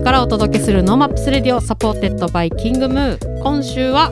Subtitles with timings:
[0.00, 3.42] ブからお届けする NoMaps Radio supported by キングムー。
[3.42, 4.10] 今週は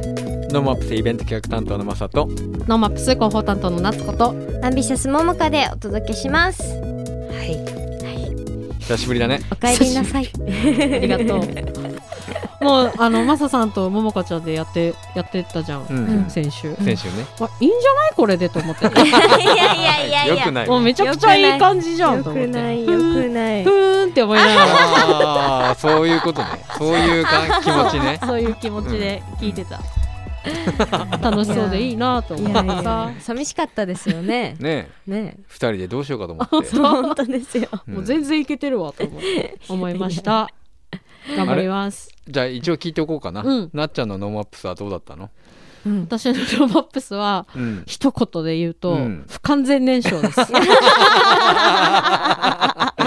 [0.51, 6.63] ノーマップスイベント企画担当のマサとノーマップス広報担当の夏子とアンビシャスももかでお届けします。
[6.63, 6.83] は
[7.43, 7.59] い、
[8.81, 9.41] 久しぶりだね。
[9.51, 10.31] お帰りなさい。
[10.37, 10.41] あ
[10.99, 11.41] りがとう
[12.69, 16.31] もうあのマサさんとももかちゃんでやってやってたじゃん、うん。
[16.31, 17.27] 先週、先週ね。
[17.41, 18.13] あいいんじゃない？
[18.15, 18.87] これでと思って。
[18.89, 19.11] いやい
[19.57, 20.35] やいやいや。
[20.37, 22.49] よくないもうめちゃくちゃいい感じじゃんよと思って。
[22.51, 23.65] くないよくない。
[23.65, 23.71] ふ。
[23.71, 24.63] ーんって思いながら。
[25.69, 26.49] ああそういうことね。
[26.77, 27.31] そういうか
[27.63, 28.21] 気持ちね。
[28.27, 29.81] そういう気持ちで聞いてた、
[31.21, 33.11] 楽しそうでいいなとい思ってさ。
[33.21, 34.57] 寂しかったですよね。
[34.61, 36.77] ねね、二人でどうしようかと思って。
[36.77, 37.69] 本当ですよ。
[37.89, 37.95] うん。
[37.95, 40.49] もう全然いけてるわと思って思いました
[41.37, 42.11] 頑張ります。
[42.29, 43.71] じゃあ一応聞いておこうかな、うん。
[43.73, 45.31] なっちゃんの NoMaps はどうだったの？
[45.87, 47.85] うん、私の NoMaps はうん。
[47.87, 49.25] 一言で言うと、うん。
[49.29, 50.45] 不完全燃焼です。
[50.45, 50.53] 不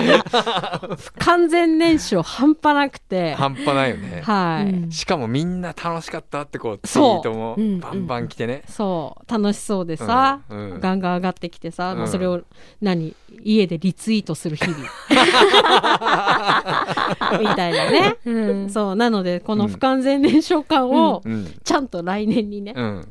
[1.19, 3.33] 完全燃焼半端なくて。
[3.35, 4.21] 半端ないよね。
[4.23, 4.91] はい、うん。
[4.91, 7.19] しかもみんな楽しかったってこうツイそう。
[7.19, 9.31] ートもうんバンバン来てね、そう。
[9.31, 10.79] 楽しそうでさ、うんうん。
[10.79, 12.41] ガンガン上がってきてさ、もううんそれを
[12.81, 13.15] 何？
[13.43, 14.77] 家でリツイートする日々。
[17.39, 18.95] みたいなね、うん、そう。
[18.95, 21.53] なのでこの不完全燃焼感をうん。
[21.63, 23.07] ちゃんと来年にね、うん、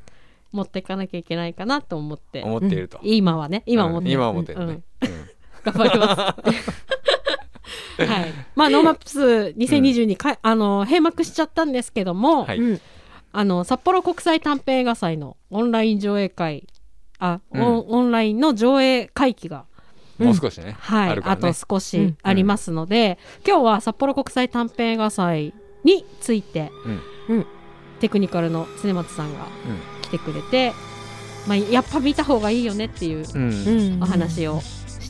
[0.53, 2.43] 持っていかなきゃいけないかなと思って。
[2.43, 3.63] 思っていると、今はね。
[3.67, 5.09] 今思って今思ってるね、うん
[5.65, 6.91] 頑張ります
[8.05, 8.33] はい。
[8.55, 9.21] まあ NoMaps
[9.57, 12.59] 2022か、あの閉幕しちゃったんですけども、はい。
[12.59, 12.81] うん、
[13.33, 16.67] あの札幌国際短編映画祭のオンライン上映会
[17.19, 17.63] あ、うん。
[17.63, 19.67] オンオンラインの上映会期が
[20.19, 20.27] うん。
[20.29, 21.41] もう少しね、はい、ああるからね。
[21.41, 25.55] と少しありますので、今日は札幌国際短編映画祭
[25.85, 26.71] について、
[27.29, 27.37] うん。
[27.37, 27.47] うん。
[28.01, 29.47] テクニカルの常松さんがう
[30.03, 30.73] 来てくれて、
[31.47, 33.95] まあ、やっぱ見た方がいいよねっていううんうん。
[33.95, 34.03] うん。
[34.03, 34.61] お話を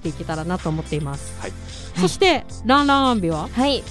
[0.01, 1.53] していけたらなと思っています、はい。
[2.01, 3.49] そしてランランアンビは？
[3.49, 3.85] はい。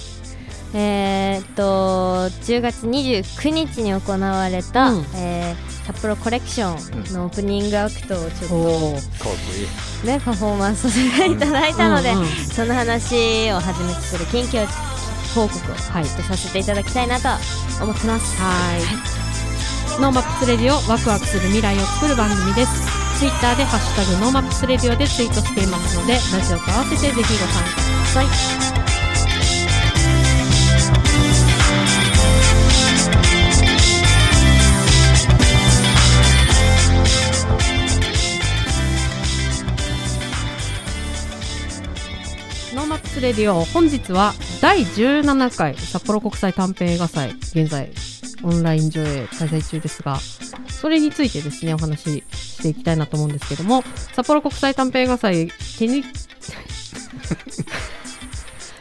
[0.74, 5.06] えー、っと10月29日に行われた、うん。
[5.14, 6.70] えー札幌コレクショ
[7.10, 9.66] ンのオープニングアクトをちょっおかっこいい
[10.02, 14.64] とねパフォーマンスさせていただいたので、うんうんその話をはじめとする近況
[15.34, 17.28] 報告を、はい、させていただきたいなと
[17.82, 18.40] 思ってます。
[18.40, 28.26] はい NoMaps Radio ワクワクする未来を作る番組ですツイッターでハッシュタグ NoMaps Radio でツイートしていますのでラジオと合わせてぜひご参加ください。
[42.74, 44.32] NoMaps Radio 本日は
[44.62, 47.90] 第17回札幌国際短編映画祭現在
[48.42, 50.16] オンライン上映開催中ですが
[50.70, 52.24] それについてですねお話し
[52.60, 53.82] していきたいなと思うんですけども
[54.14, 56.04] 札幌国際短編映画祭テニ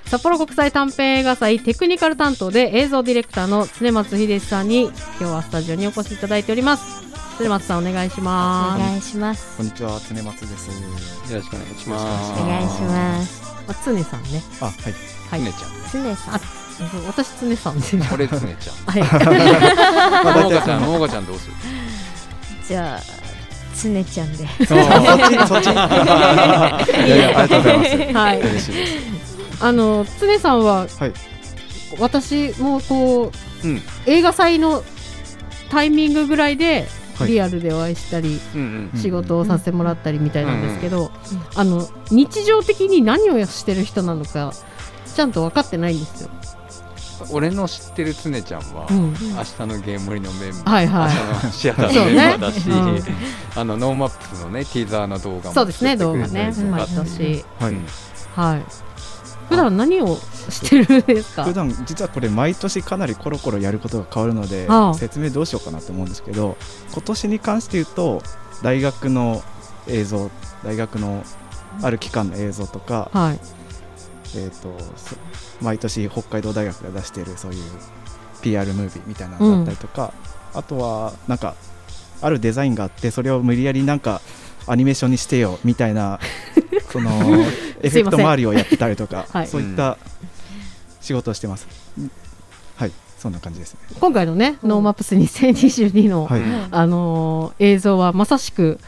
[0.05, 7.07] 札幌国際短編映画祭テクニカル担当で映像ディレクターの常松秀さんに今日はスタジオにお越しいただいております。
[7.39, 8.79] 常松さんお願いしおます。
[8.79, 9.55] 願いします。
[9.55, 10.67] こんにちは、常松です。
[11.31, 12.41] よろしくお願いしおます。
[12.41, 13.43] お願いします。
[13.67, 14.41] あ常さんね。
[14.61, 14.73] あ、はい。
[15.29, 15.41] はい。
[15.41, 15.51] つね。
[15.51, 16.35] ち常さん。
[16.35, 18.75] あそう私常さんでゃん俺つねちゃん。
[18.87, 19.03] はい。
[20.25, 21.53] まあ大体ももかちゃんももかちゃんどうする？
[22.67, 23.18] じゃあ
[23.81, 24.47] 常ちゃんで。
[24.65, 25.69] そっち、そっち。
[25.71, 25.75] い
[27.09, 28.13] やいや、ありがとうございます。
[28.13, 28.97] はい嬉しいです。
[29.61, 31.13] あの常さんは、はい
[31.99, 33.31] 私もこ
[33.63, 34.83] ううん映画祭の
[35.69, 41.11] タイミングぐらいではいリアルでお会いしたり、うんうん仕事をさせてもらったりみたいなんですけど、
[41.55, 44.53] あの日常的に何をしてる人なのか
[45.13, 46.29] ちゃんと分かってないんですよ。
[47.25, 49.11] うん俺の知ってるつねちゃんは、うん。
[49.11, 51.13] 明日のゲームリのメンバー、はいはい。
[51.13, 53.01] 明日のシアターのメンバーだし、そうね
[53.55, 56.53] あの NoMaps のねティーザーの動画もそうですね動画ね。
[56.71, 57.73] 毎年はい。
[57.73, 57.85] うん
[58.35, 58.63] はい。
[59.49, 61.43] 普段何をしてるんですか？
[61.43, 64.93] 普段実はこれ毎年かなりコロコロやることが変わるのでああ。
[64.93, 66.55] 説明どうしようかなと思うんですけど
[66.93, 68.21] 今年に関して言うと
[68.61, 69.41] 大学の
[69.87, 70.29] 映像
[70.63, 71.23] 大学の
[71.81, 73.39] ある期間の映像とか、はい。
[74.35, 75.15] えー、とそ
[75.61, 77.61] 毎年北海道大学が出しているそういう
[78.41, 80.13] PR ムービーみたいなのだったりとか、
[80.53, 81.55] あとはなんか
[82.21, 84.21] あるデザインがあってそれを無理やりなんか
[84.67, 86.19] アニメーションにしてよみたいな
[86.91, 87.09] その
[87.81, 89.47] エフェクト周りをやってたりとか、はい。
[89.47, 89.97] そういった
[91.01, 91.67] 仕事をしてます、
[92.75, 93.79] はいそんな感じですね。
[93.99, 94.69] 今回のね、うん。
[94.69, 98.79] NoMaps 2022の、はい、うんあのー映像はまさしく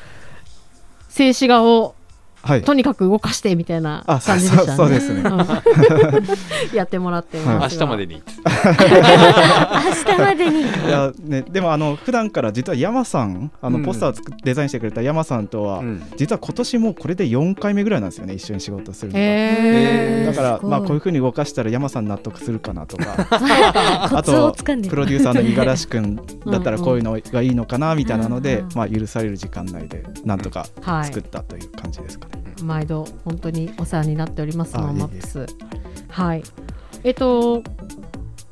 [1.10, 1.96] 静止画を
[2.44, 2.62] はい。
[2.64, 4.78] とにかく動かしてみたいなあ感じでしたね。
[4.78, 5.22] そうそうですね。
[5.22, 6.76] うん。
[6.76, 7.78] やってもらって明ます。
[7.78, 8.22] が日までに。
[8.46, 10.62] 明日までに。
[10.62, 13.74] いやね、でもあの普段から実は山さんあうん。
[13.74, 16.04] のポスターを作っデザインしてくれた山さんとは、うん。
[16.18, 19.20] 実は今年もうこれで4回目ぐらいなんですよね一緒に仕事するのが。
[19.24, 20.26] へー。
[20.26, 24.10] だからまあこういうふうに動かしたら山さん納得するかなとか。
[24.10, 24.90] コツをつかんで。
[24.90, 28.70] プロデューサーの五十嵐君だったらこういうのがいいのかなみたいなのでうんうん。
[28.76, 31.06] まあ許される時間内でなんとかはい。
[31.06, 32.31] 作ったという感じですかね。
[32.64, 35.46] 毎度本当にお世話になっておりますあ NoMaps。
[36.10, 36.44] はい。
[37.04, 37.64] えっと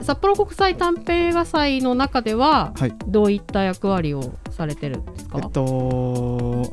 [0.02, 2.94] 札幌国際短編映画祭の中でははい。
[3.08, 6.64] どういった役割をされてるんですか、えっと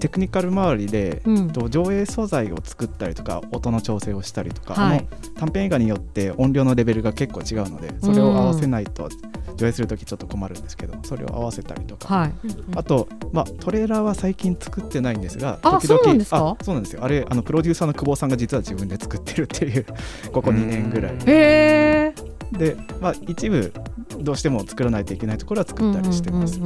[0.00, 1.50] テクニカル周りで、うん。
[1.50, 5.06] と上映素材を作ったりとか音の調整をしたりとか、はい。
[5.36, 9.08] 短編映画によって音量のレベルが結構違うのでそれを合わせないと
[9.56, 12.32] 上映するときちょっと困るんですけどそれを合わせたりとか、はい。
[12.76, 16.56] あと、まあ、トレーラーは最近作ってないんですがあそうなんですか？
[16.60, 17.04] あそうなんですよ。
[17.04, 19.86] あれあのプロデューサーの久保さんが実は自分で作ってるっていう
[20.32, 21.12] ここ2年ぐらい。
[21.12, 22.14] うんへえ
[22.52, 23.72] で、まあ、一部
[24.18, 26.60] どうしても作らないといけないところは作ったりしてます、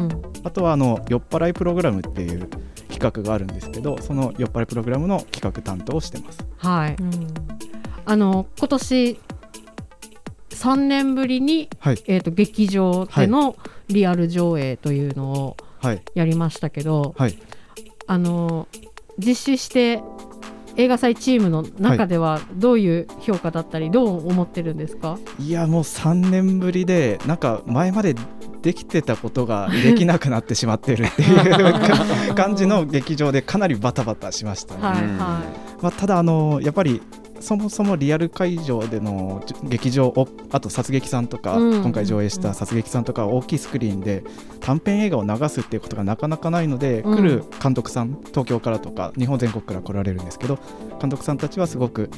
[0.44, 2.48] あとはあの酔っ払いプログラムっていう
[2.88, 6.38] 企画があるんですけどその酔っ払いプログラムの企画担当をしてます。
[6.58, 6.96] はい。
[6.98, 7.34] うん。
[8.04, 9.20] あの今年
[10.50, 12.02] 3年ぶりに、はい。
[12.06, 13.56] えー、と劇場での
[13.88, 16.02] リアル上映というのをはい。
[16.14, 17.36] やりましたけど、はい。
[18.06, 18.68] あの
[19.18, 20.00] 実施して
[20.76, 25.18] 映画祭チームの中ではどういう評価だったり、どう思ってるんですか？
[25.38, 28.14] いやもう3年ぶりでなんか前まで
[28.62, 31.72] できてたことが できなくなってしまってるっていう
[32.28, 35.40] か感じの劇場でかなりバタバタしましたね、はいうんは
[35.82, 37.02] まあ、ただあのやっぱり
[37.42, 41.82] そもそもリアル会場でのじ劇場をあと殺撃さんとか、うん。
[41.82, 44.22] 今回上映した殺撃さんとか大きいスクリーンで
[44.60, 47.16] 短編映画を流すっていうことがなかなかないので、うん。
[47.16, 50.58] 来る監督さん東京からとか日本全国から来られるんですけど
[51.00, 52.10] 監督さんたちはすごく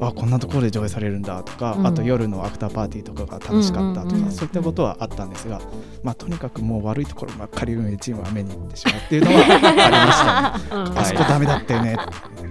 [0.00, 1.86] あこんなところで上映されるんだとか、うん。
[1.86, 5.60] あと夜のアフターパーティーとかが楽しかったとか、うんうんうんそういったことはあったんですが、
[6.02, 10.90] まあ、とにかくもう悪いところばっかり運営チームは目に行ってしまうっていうのはありましたね。
[10.90, 10.98] うん。
[10.98, 11.96] あそこダメだったよね。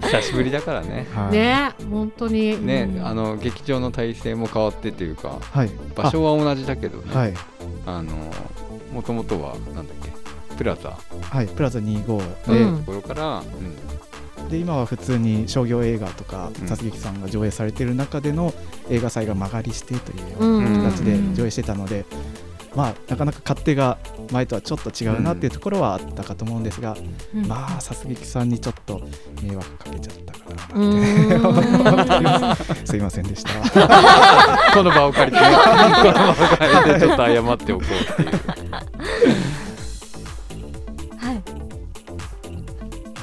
[0.01, 1.07] 久しぶりだからね。
[1.15, 1.31] はい。
[1.31, 2.65] ね本当に。
[2.65, 7.15] ね、うんあの劇場の体制も変わってというかはい、場所は同じだけどね。
[7.15, 7.33] はい。
[7.85, 8.13] あの
[8.93, 10.11] もともとはなんだっけ？
[10.55, 10.97] プラザ。
[11.21, 12.71] はい、プラザ25で,、うん。
[12.73, 13.98] のところから、うん
[14.49, 16.67] で今は普通に商業映画とかうん。
[16.67, 18.53] 殺撃さんが上映されている中での
[18.89, 22.05] 映画祭が曲がりしてというような形で上映してたので、
[22.75, 23.97] まあ、なかなか勝手が
[24.31, 26.95] 前とはちょっと違うなっていうところはあったかと思うんですが、
[27.33, 27.47] うん。
[27.47, 29.01] まあ殺撃さんにちょっと
[29.41, 30.39] 迷惑かけちゃったか
[30.75, 30.83] う
[32.23, 32.55] な
[32.85, 33.51] すいませんでした。
[34.73, 35.49] この場を借りてね。
[36.01, 38.29] この場を借りてちょっと謝っておこうっていう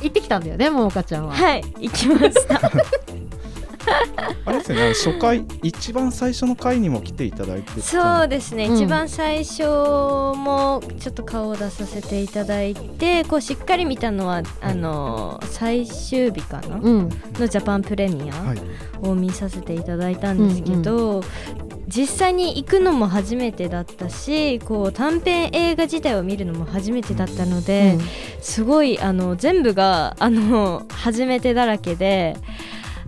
[0.06, 2.70] 行ってきたんだよねももかちゃんは、はい行きました。
[4.44, 7.80] あれですよね、初回一番最初の回にも来ていただいてた。
[7.82, 8.76] そうですね、うん。
[8.76, 17.08] 一番最初もちょっと顔を出させていただいてこうしっかり見たのはあの最終日かな、うん。
[17.34, 18.58] のジャパンプレミアはい。
[19.02, 21.22] を見させていただいたんですけど、
[21.88, 27.98] 実際に行くのも初めてだったしこう短編映画自体を見るのも初めてだったので、
[28.40, 32.36] すごいあの全部があの初めてだらけで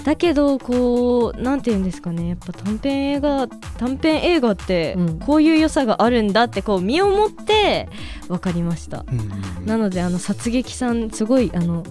[0.04, 7.88] だけどこうなんて言うんですかねやっぱ短編映画短編映画ってうんこういう良さがあるんだってこう身をもって
[8.28, 9.04] 分かりました。
[9.10, 11.82] うんうんうんなのであの殺撃さんすごいあの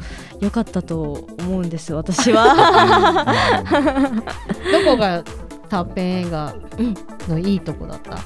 [0.41, 2.55] 良かったと思うんです私は。
[4.85, 5.23] どこが
[5.69, 6.55] 短編映画
[7.27, 8.17] のいいとこだった、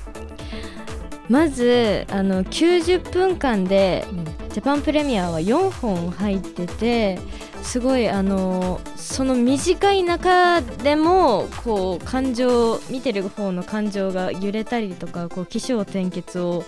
[1.29, 4.05] まずあの90分間で
[4.49, 7.19] ジャパンプレミアは4本入ってて
[7.63, 16.63] すごいあのその短い中でもこう感情見てる方の感情が揺れたりとかこう起承転結を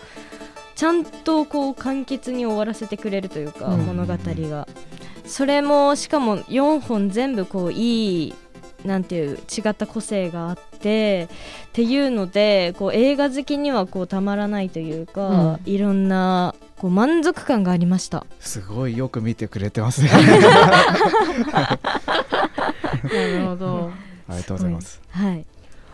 [0.76, 3.86] ちゃんとこう簡潔に終わらせてくれるというか、うん。
[3.86, 4.68] 物語が。
[5.26, 8.34] それもしかも4本全部こういい
[8.86, 11.30] なんていう違った個性があって
[11.68, 18.26] っていうのでこう映画好きにはこうたまらないというか、うんいろんなこう満足感がありました。
[18.40, 20.10] すごいよく見てくれてますね。
[20.10, 20.18] な
[23.40, 23.92] るほど
[24.28, 25.02] ありがとうございます。
[25.10, 25.46] はい、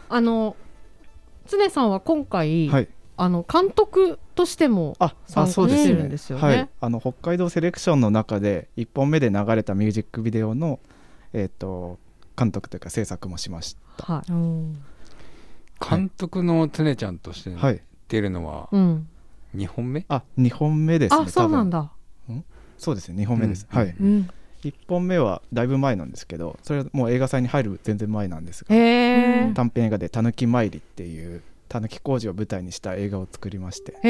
[0.10, 0.56] あの
[1.48, 2.88] 常さんは今回、はい。
[3.22, 5.84] あの監督としてもあ、参加あそうですね。
[5.84, 6.70] してるんですよねはい。
[6.80, 10.80] あの北海道セレクションの中で一本目で流れたミュージックビデオの
[11.34, 12.00] えっ、と
[12.40, 14.32] 監督というか制作もしましはい
[15.84, 17.58] 監督の常ちゃんとしてた。
[17.58, 17.82] はい。
[18.08, 19.08] 出るのはうん、
[19.56, 20.06] 2本目？
[20.10, 21.24] あ、二本目ですね。
[21.26, 21.92] あそうなんだ。
[22.28, 22.36] だ
[22.78, 23.16] そうですね。
[23.18, 23.68] 二本目です。
[23.72, 23.96] うんはい。
[24.00, 24.30] うん
[24.62, 28.76] 1本目はだいぶ前なんですけどそれはもう映画祭に入る全然前なんですが
[29.54, 34.10] 短編映画で「たぬき参り」っていうたぬき工事を舞台にした映画を作りまして、へ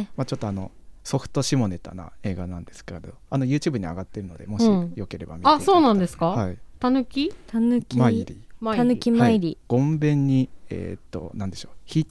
[0.00, 0.70] へまあ、ちょっとあの
[1.02, 6.26] ソフト下ネタな映画なんですけどあの YouTube に上がってるのでもしうんよければ見ていただあきたいそうなんですか？
[6.26, 7.32] はいたぬき？
[7.46, 7.98] たぬき。
[7.98, 8.46] 参り。
[8.74, 12.06] たぬき参り、ごんべんにえーっとなんでしょう「ひ」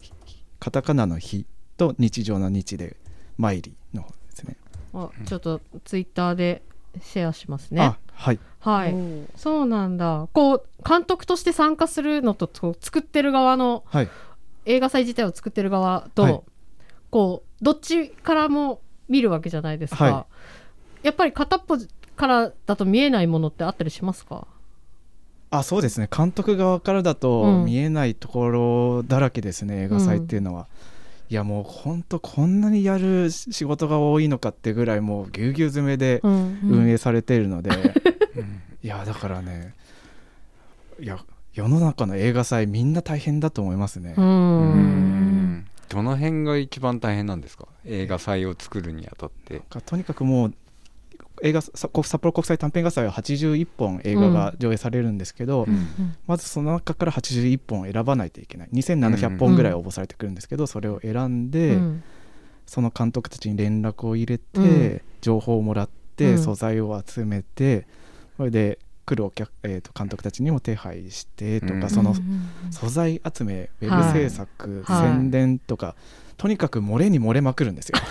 [0.00, 0.12] ひ
[0.58, 1.46] カタカナの「ひ」
[1.78, 2.96] と日常の「日」で
[3.38, 4.56] 「参り」の方ですね。
[4.92, 6.62] あちょっとツイッターで
[7.00, 7.82] シェアしますね。
[7.82, 8.40] あはい。
[8.60, 8.94] はい。
[9.36, 10.28] そうなんだ。
[10.32, 14.08] こう監督として参加するのとこう作ってる側のはい。
[14.64, 16.40] 映画祭自体を作ってる側と、はい。
[17.10, 20.26] こうどっちからも見るわけじゃないですか、は
[21.02, 21.78] やっぱり片っぽ
[22.16, 24.46] からだと見えないものってあったりしますか？
[25.50, 26.08] あそうですね。
[26.14, 27.64] 監督側からだうとん。
[27.64, 30.66] 見えないところだらけですね、映画祭っていうのは。
[31.28, 37.70] いやもうほんとこんなにやる仕事が多いのかってぐらいもうぎゅうぎゅう詰めでうん運営されているので、
[38.36, 38.60] うん。
[38.82, 39.74] いやだからね
[41.00, 41.18] いや
[41.52, 44.14] 世の中の映画祭みんな大変だと思いますね。
[44.16, 44.68] ううん。
[45.58, 47.66] んどの辺が一番大変なんですか？
[47.84, 49.62] 映画祭を作るにあたって。
[49.70, 50.54] かとにかくもう
[51.42, 51.90] 映画さ札
[52.20, 55.86] 幌国際短編映画祭は81本映画が上映されるんですけど、うん。
[56.26, 58.68] まずその中から81本選ばないといけない。
[58.72, 62.02] 2700本ぐらい応募されてくるんですけど、それを選んで、うん。
[62.66, 65.00] その監督たちに連絡を入れて、うん。
[65.20, 66.38] 情報をもらって、うん。
[66.38, 67.86] 素材を集めて
[68.36, 71.90] それで来るお客、えー、と監督たちにも手配してとか、うん。
[71.90, 74.02] そのうんうん素材集めウはい。
[74.02, 75.08] ェブ制作、はい。
[75.08, 75.94] 宣伝とか、
[76.36, 77.98] とにかく漏れに漏れまくるんですよ。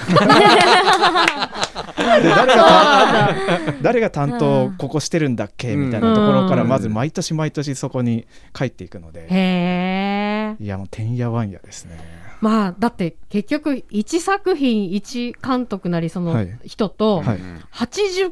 [2.22, 3.36] で誰が
[3.82, 5.76] 誰が担当ここしてるんだっけ？
[5.76, 6.68] みたいなところからうん。
[6.68, 10.64] まず毎年毎年そこに帰っていくので、へえ。
[10.64, 12.00] いやもうてんやわんやですね。
[12.42, 16.58] まあだって結局1作品1監督なりそのはい。
[16.66, 17.40] 人とはい。
[17.74, 18.32] 80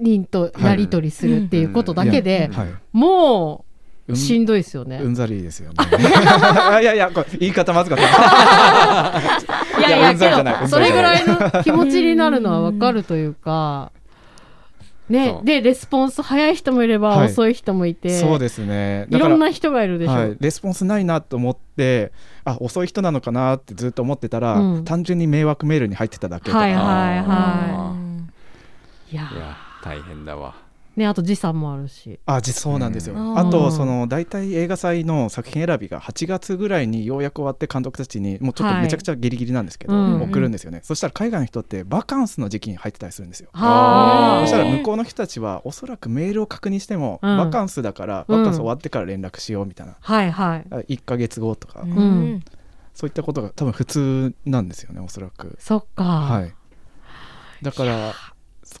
[0.00, 3.71] 人とやり取りするっていうことだけで、はい、もう
[4.08, 4.98] うんしんどいですよね。
[5.02, 5.76] うんざりですよね。
[6.82, 9.20] いやいや、これ言い方まずかった。
[9.78, 13.92] いやいやけどそれぐらいの気持ちになるのはわかるというか。
[15.08, 19.06] ねでレスポンス早い人もいればはい遅い人もいて、そうですね。
[19.10, 20.12] いろんな人がいるでしょ。
[20.12, 22.12] はい、レスポンスないなと思って
[22.44, 28.30] あ遅い人なのかなってずっと思ってたら、うん単純に迷惑メールに入ってただけとか、はいはいあはうん
[29.10, 29.14] い。
[29.14, 30.54] いやいや大変だわ
[30.96, 32.20] ねあと時差もあるし。
[32.26, 33.38] あじそうなんですよ、うん。
[33.38, 33.72] あとうん。
[33.72, 38.82] その大体映画祭の作品選びが8月ぐらいにようやく終わって監督たちにもうちょっとはい。
[38.82, 40.22] めちゃくちゃギリギリなんですけど、うん。
[40.22, 43.48] 送るんですよね、そしたら海外の人ってバカンスの時期に入ってたりするんですよ。
[43.52, 44.46] はあ。
[44.46, 47.36] そしたら向こうの人たちはおそらくメールを確認しても、うん。
[47.38, 48.38] バカンスだからうん。
[48.38, 50.66] バカンス終わってから連絡しようみたいな、はいはい。
[50.70, 51.92] あ1ヶ月後とか、うん。
[51.92, 52.44] うん
[52.94, 55.56] そういったことが多分普通なんですよねおそらく。
[55.58, 56.04] そっか。
[56.04, 56.54] はい。
[57.62, 58.12] だから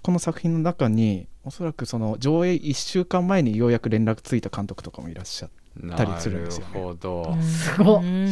[0.02, 5.50] この作品の中におそらくその上映1週間前にようやく連絡ついた監督とかもいらっしゃっ
[5.96, 6.74] たりするんですよね。
[6.74, 7.36] るほど。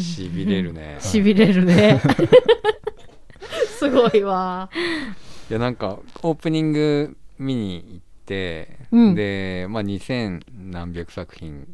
[0.00, 0.98] しびれるね。
[1.00, 2.00] しびれるね。
[3.78, 4.70] すごいわ。
[5.50, 9.14] いやなんかオープニング見に行って、うん。
[9.14, 11.66] で、まあ、2000何百作品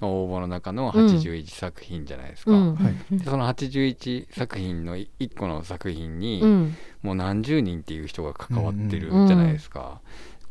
[0.00, 2.74] の応募の中の81作品じゃないですか、うん。
[2.74, 3.18] はい。
[3.18, 6.76] でその81作品の1個の作品に、うん。
[7.02, 10.00] もう何十人っていう人が関わってるじゃないですか、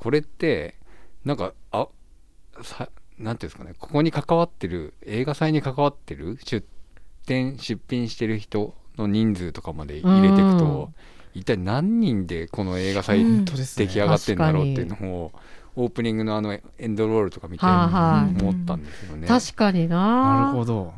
[0.02, 0.74] これって
[1.26, 1.88] なんかあ
[2.64, 2.90] さ
[3.20, 6.66] なんていうんですかねここに関わってる映画祭に関わってる出
[7.28, 10.92] 展出品してる人の人数とかまで入れていくと、
[11.36, 15.32] 一体何人でこの映画祭出来上がってんだろうっていうのを
[15.76, 19.28] オープニングのあのエンドロールとか見てはあはあ思ったんですよね。
[19.28, 20.46] 確かにな。
[20.46, 20.94] なるほど。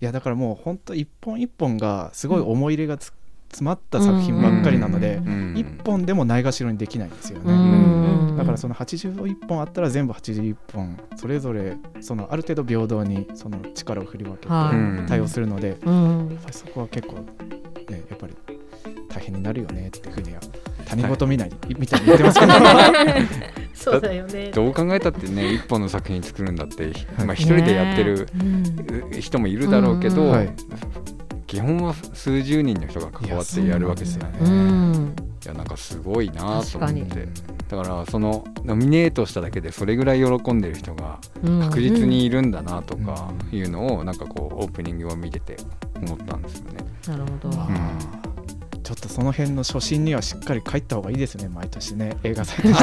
[0.00, 3.12] いやだからもう本当一本一本がすごい思い入れがつ、
[3.50, 8.36] 詰まった作品ばっかりなので、うん一本でもないがしろにできないんですようね、ん。
[8.36, 14.48] だからその81本あったら全部81本それぞれそのある程度平等にその力を振り分けて
[15.08, 16.28] 対応するので、うん。
[16.30, 18.36] やっぱりそこは結構ねやっぱり
[19.08, 20.40] 大変になるよねっていうふうには
[20.86, 22.52] 他人事見ないみたいに言ってますけど。
[23.74, 24.50] そうだよね。
[24.54, 26.92] どう考えたってね一本の作品作るんだって、
[27.24, 29.20] まあ、一人でやってるうん。
[29.20, 30.34] 人もいるだろうけど、
[31.50, 34.38] 基本は数十人の人が関わってやるわけですよね。
[34.40, 34.44] う
[35.44, 37.26] いやなんかすごいなと思って。
[37.68, 41.60] だからそのノミネートしただけでそれぐらい喜んでる人がうん。
[41.62, 43.58] 確実にいるんだなとかうん。
[43.58, 45.56] いうのをなんかこうオープニングを見てて
[45.96, 46.84] 思ったんですよね。
[47.08, 47.60] なるほど。
[47.60, 48.30] あー。
[48.84, 52.66] ちょっとその辺の初心にはしっかり帰った方がいいですね毎年ね映画祭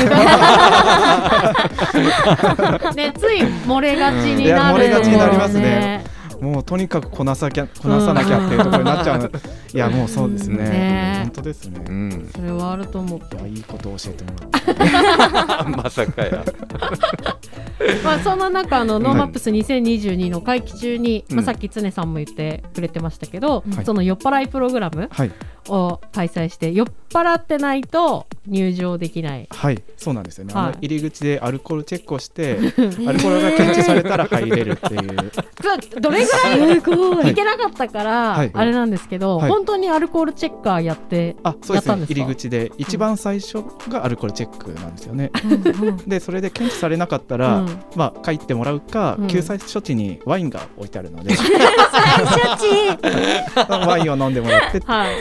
[2.95, 5.61] ね、つい漏れがちになる、うんいや漏れがちになりますね。
[5.61, 6.16] ね。
[6.41, 9.31] もうとにかくこなさきゃこなさなきゃっていうところになっちゃう、
[9.77, 10.57] いいやもうそうですね。
[10.57, 11.19] ね。
[11.21, 12.29] 本当ですね、いうん。
[12.33, 15.69] それはあると思うやいいことを教えてもらって。
[15.77, 16.43] まさかや。
[18.03, 21.35] まあそんな中あの NoMaps 2022の会期中に、うん。
[21.37, 23.85] まあ、さっき常さんも言ってくれてましたけど、はい。
[23.85, 25.31] その酔っ払いプログラムはい。
[25.69, 29.47] を開催して酔っ払ってないと入場できない。
[29.51, 29.83] はい。
[29.97, 30.63] そうなんですよね、はい。
[30.63, 35.31] あの入り口でアルコールチェックをして アルコールが検知されたら入れるっていう。
[36.01, 37.31] どれぐらいすごい。
[37.31, 37.33] い。
[37.33, 38.51] けなかったから、はい。
[38.53, 39.49] あれなんですけど、はい。
[39.49, 42.05] 本当にアルコールチェッカーやってあそうですね。
[42.05, 45.31] 入り口で一番最初がアルコールチェックなんですよね。
[46.07, 47.79] でそれで検知されなかったら、うん。
[47.95, 49.27] まあ帰ってもらうか、うん。
[49.27, 51.35] 救済処置にワインが置いてあるので。
[51.37, 51.47] 処置？
[53.87, 55.15] ワインを飲んでもらって、はい。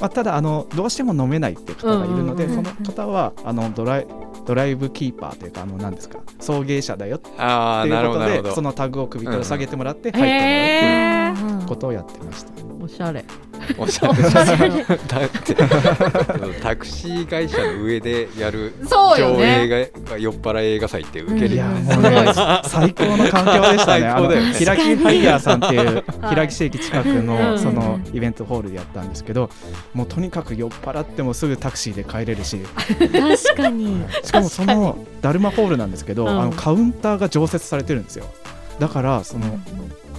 [0.00, 4.06] まあ、ただあのどうしても飲めないっていう方がいるので、うんうんうんその方はあのドライ
[4.46, 6.18] ドライブキーパーというかあの何ですか？
[6.40, 12.69] 送迎車だよってああないうことでそのタグを首から下げてもらって入ってもらうってへいうことをやってました。
[12.82, 13.24] おしゃれ。
[13.76, 14.14] おしゃれ。
[15.06, 15.54] だって
[16.62, 21.54] タクシー会社の上でやるそうよ上ね映が酔っ払い映画祭って受ける。
[21.54, 22.32] いやよねもうね
[22.64, 24.00] 最高の環境でしたね。
[24.00, 24.40] 最高だよね。
[24.40, 27.26] あの平木ハイヤーさんっていう平木市駅近くうん。
[27.26, 29.50] のそのイベントホールでやったんですけど、
[29.92, 34.04] もうとにかく酔っ払ってもすぐタクシーで帰れるし、確かに。
[34.22, 36.40] しかもそのダルマホールなんですけど、うん。
[36.40, 38.24] あのカウンターが常設されてるんですよ。
[38.80, 39.60] だからその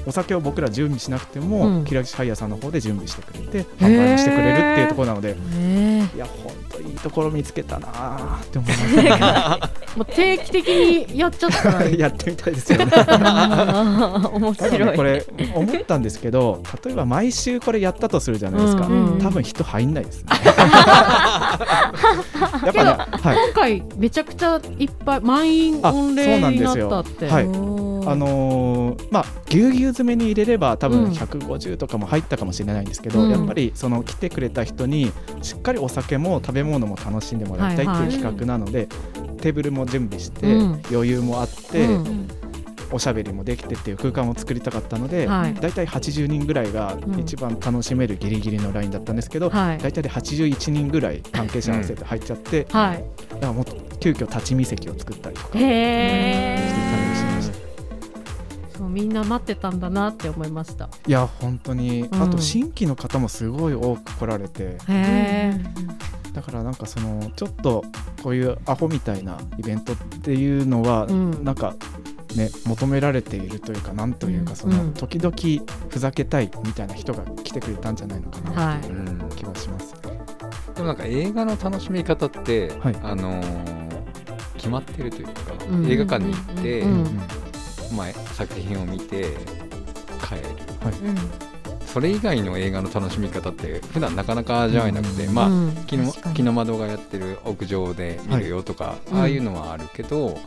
[0.05, 1.85] お酒を僕ら準備しなくても、うん。
[1.85, 12.91] 平木ハイヤーさんの方で準備してくれて販売もしてくれるっていうところなので、ねいや本当いいところ見つけたなーって思います もう定期的にやっちゃったらやってみたいですよね。
[14.33, 14.79] 面白い。
[14.79, 20.29] ねこれ思ったんですけど例えば毎週これやったとするじゃないですか、うんうん多分人入んないですね。
[20.43, 21.59] や
[22.69, 22.89] っぱね、
[23.21, 27.27] はい、今回めちゃくちゃいっぱい満員あ御礼になったって。
[27.27, 31.11] はいあのーまあぎゅうぎゅう詰めに入れれば多分うん。
[31.11, 33.31] 150とかも入ったかもしれないんですけど、うん。
[33.31, 38.87] やっぱりその来てくれた人にしっかりお酒も食べ物も楽しんでもらいたいってはいはいいう企画なので、
[39.41, 40.81] テーブルも準備して、うん。
[40.91, 42.27] 余裕もあって、うん。
[42.93, 45.53] おしゃべりもできてっていう空間を作りたかったので、はい。
[45.53, 47.19] だいたい80人ぐらいがうん。
[47.19, 49.77] 一番楽しめるギリギリのラインだったんですけど、はい。
[49.77, 53.03] だいたいで81人ぐらい関係者合わせて入っちゃって、はい。
[53.29, 53.65] だからもう
[53.99, 56.97] 急遽立ち見席を作ったりとかしてたへりしました。
[56.97, 57.10] えそう
[58.91, 60.89] みんな待ってたんだなって思いました。
[61.07, 62.21] いや本当に、うん。
[62.21, 64.63] あと新規の方もすごい多く来られて。
[64.63, 65.59] へえ
[66.33, 67.83] だからなんかそのちょっと
[68.23, 71.43] こういうアホみたいなイベントっていうのは、うん。
[71.43, 71.75] なんか
[72.35, 74.55] ね求められているというかなんというか、うん。
[74.57, 75.35] そのうん時々
[75.89, 79.93] ふざけたいみたいな人が来てくれたんじゃないのかなはいっていう気はします。
[80.75, 82.95] でもなんか映画の楽しみ方って、はい。
[83.03, 83.81] あのー
[84.61, 85.31] 決まってるというか、
[85.71, 85.91] うん。
[85.91, 86.91] 映画館に行って、うん。
[86.91, 87.19] うん
[87.93, 89.35] まあ、作品を見て
[90.23, 90.41] 帰る。
[91.03, 91.15] うん。
[91.85, 95.33] それ以外の映画の楽しみ方って普段なかなか味わえなくて、うん。
[95.33, 95.75] まあ、うん。
[95.87, 100.37] 木の木の窓がやってる屋上で見るよとか、うんああいうのはあるけど、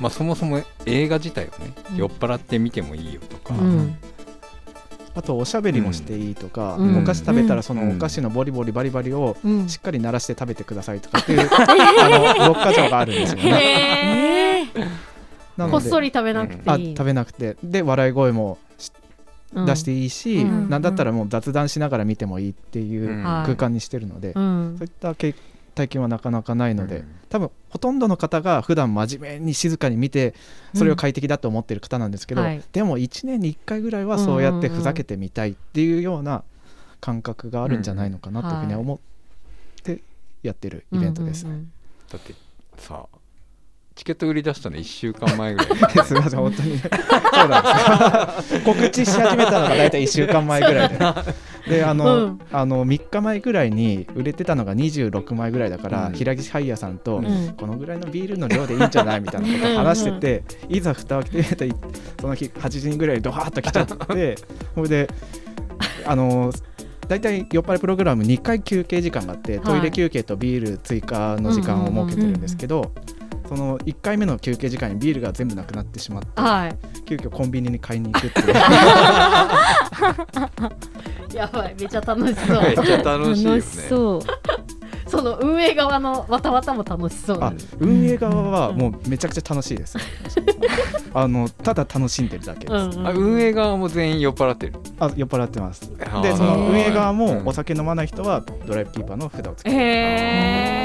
[0.00, 1.96] まあ、そもそも映画自体をね、うん。
[1.96, 3.96] 酔っ払って見てもいいよとか、うん。
[5.16, 6.98] あとおしゃべりもしていいとか、うん。
[6.98, 7.88] お菓子食べたらそうん。
[7.90, 9.68] のお菓子のボリボリバリバリをうん。
[9.68, 12.08] しっかり鳴らして食べてくださいとかっていう、 あ
[12.48, 14.66] の6箇条があるんですよね。
[15.56, 16.92] こっそり食べなくてあい。
[16.92, 17.56] い食べなくて。
[17.62, 18.58] で笑い声も
[19.54, 20.68] 出していいし、うん。
[20.68, 24.74] なんだったらもう雑談しながら見てもいいっていう空間にしてるので、うん。
[24.78, 25.34] そういった経
[25.74, 27.06] 体験はなかなかないので、うん。
[27.28, 30.34] 多分ほとんどの方が普段真面目に静かに見て
[30.74, 32.62] それを快適だと思ってる方なんですけど、うんはい。
[32.72, 36.42] でも1年に1回ぐらいはそうやってふざけてみたいっていうような
[37.00, 38.98] 感覚があるんじゃないのかなというふうに思っ
[39.82, 40.00] て
[40.42, 41.46] やってるイベントです。
[41.46, 41.72] うんうん。
[42.10, 42.34] だって
[42.78, 43.06] さ
[43.94, 45.68] チケット売り出したの1週間前ぐらい。
[46.04, 46.72] すみません、本当に。
[46.72, 46.80] ね。
[46.82, 48.60] そうなんですよ。
[48.64, 50.98] 告知し始めたのが大体1週間前ぐらいで。
[51.68, 52.40] で、あの、うん。
[52.50, 56.12] あの3日前ぐらいに売れてたのが26枚ぐらいだから、うん。
[56.12, 57.54] 平岸ハイヤーさんと、うん。
[57.56, 64.36] このぐらいのビールの量でいいんじゃないみたいなことを話してて、いざ蓋を開けてみたらその日8人ぐらいドワーッと来ちゃって、
[64.74, 65.08] それで、
[66.04, 66.52] あの
[67.08, 72.92] 大体酔っ払いプログラム2回休憩時間があって、トイレ休憩とビール追加の時間を設けてるんですけど、
[73.56, 76.76] その1回目の休憩時間にビールが全部なくなってしまって、はい。
[77.04, 78.54] 急遽コンビニに買いに行くっていう。
[81.34, 81.76] やばい。
[81.78, 82.62] めっちゃ楽しそう。
[82.62, 83.56] めっちゃ楽しいよね。
[83.56, 84.20] 楽しそう。
[85.06, 87.38] その運営側のわたわたも楽しそう。
[87.40, 89.96] あ運営側はもうめちゃくちゃ楽しいです。
[91.14, 93.06] あのただ楽しんでるだけです、うんうん。
[93.06, 94.74] あ運営側も全員酔っ払ってる？
[94.98, 95.88] あ酔っ払ってます。
[95.96, 97.18] でその運営側うん。
[97.18, 100.83] もお酒飲まない人はドライブキーパーの札をつけて、へえ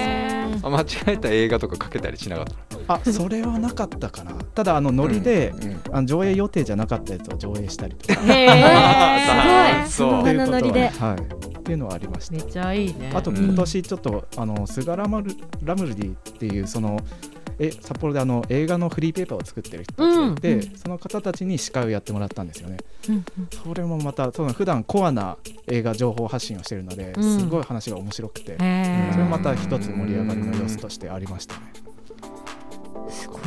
[0.64, 2.46] あ間違えた映画とかかけたりしなかっ
[2.86, 4.32] たあそれはなかったかな。
[4.32, 5.82] ただあのノリで、うんうん。
[5.92, 8.22] あの上映予定じゃなかったやつを上映したりとか。
[8.26, 12.36] へあえすごいその場のノリではいっていうのはありました。
[12.36, 13.12] めっちゃいいね。
[13.14, 13.38] あとうん。
[13.38, 17.00] 今年ちょっと、あのスガラマルラムルディっていうその
[17.60, 22.78] え札幌であの映画のフリーペーパーを作ってる人たちがいて、うんその方たちに司会をやってもらったんですよね。
[23.10, 23.26] うん
[23.64, 27.40] それもまたその普段コアな映画情報発信をしてるので、うん。
[27.40, 31.62] すごい話が面白くて、それもまた一つ盛り上がりの要素としてありましたね。
[33.10, 33.40] すごい、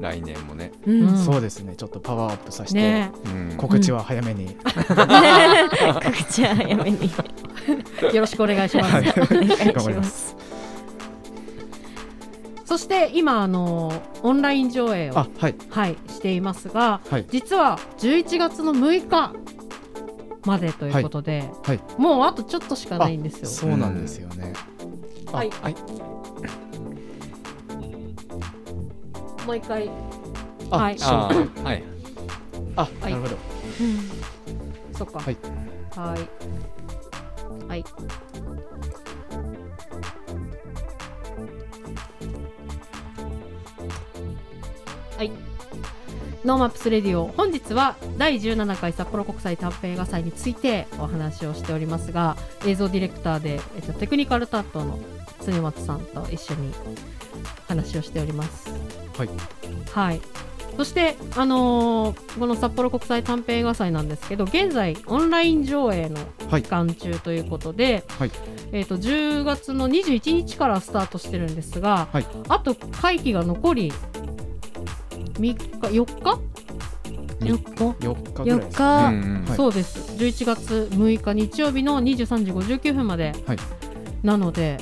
[0.00, 1.08] 来年もね、うん。
[1.08, 1.74] うんそうですね。
[1.76, 3.12] ちょっとパワーアップさせて、ね。
[3.26, 3.56] うん。
[3.56, 7.10] 告知は早めに、 告知は早めに。
[8.12, 9.14] よろしくお願いします、はい。
[9.20, 10.53] お願いし頑張ります。
[12.64, 19.34] そして今あのオンライン上映をあはいはいしていますがはい実は11月の6日
[20.46, 23.46] までということで、はいもうあとちょっとしかないんですよ。
[23.46, 24.52] そうなんですよね。
[25.32, 25.74] あはいはい
[29.46, 29.90] もう一回
[30.70, 31.84] あはいはい
[32.76, 33.36] あはいなるほど。
[34.96, 35.18] そっか。
[35.20, 35.36] はい。
[35.96, 36.28] はい。
[37.68, 37.76] はい。
[37.76, 37.84] はい。
[46.44, 54.98] NoMaps Radio 本日は第17回札幌国際短編映画祭についてお話をしておりますが映像ディレクターで、えっと、テクニカル担当の
[55.42, 56.74] 常松さんと一緒に
[57.66, 58.70] 話をしております。
[59.16, 59.28] はい。
[59.90, 60.20] はい。
[60.76, 66.16] そして、あのーこの札幌国際短編映画祭なんですけど現在オンライン上映の
[66.50, 68.30] はい期間中ということで、はい
[68.72, 73.92] えー、と10月の21日からスタートしてるんですが、はいあと会期が残り
[75.34, 76.40] 3日4日
[77.40, 78.06] ？4日。
[78.06, 78.44] 4日？
[78.44, 79.20] ぐらいです4ね。
[79.20, 79.44] 日、うんうん。
[79.46, 79.56] はい。
[79.56, 79.98] そうです。
[80.16, 83.58] 11月6日日曜日の23時59分まで、はい。
[84.22, 84.78] なので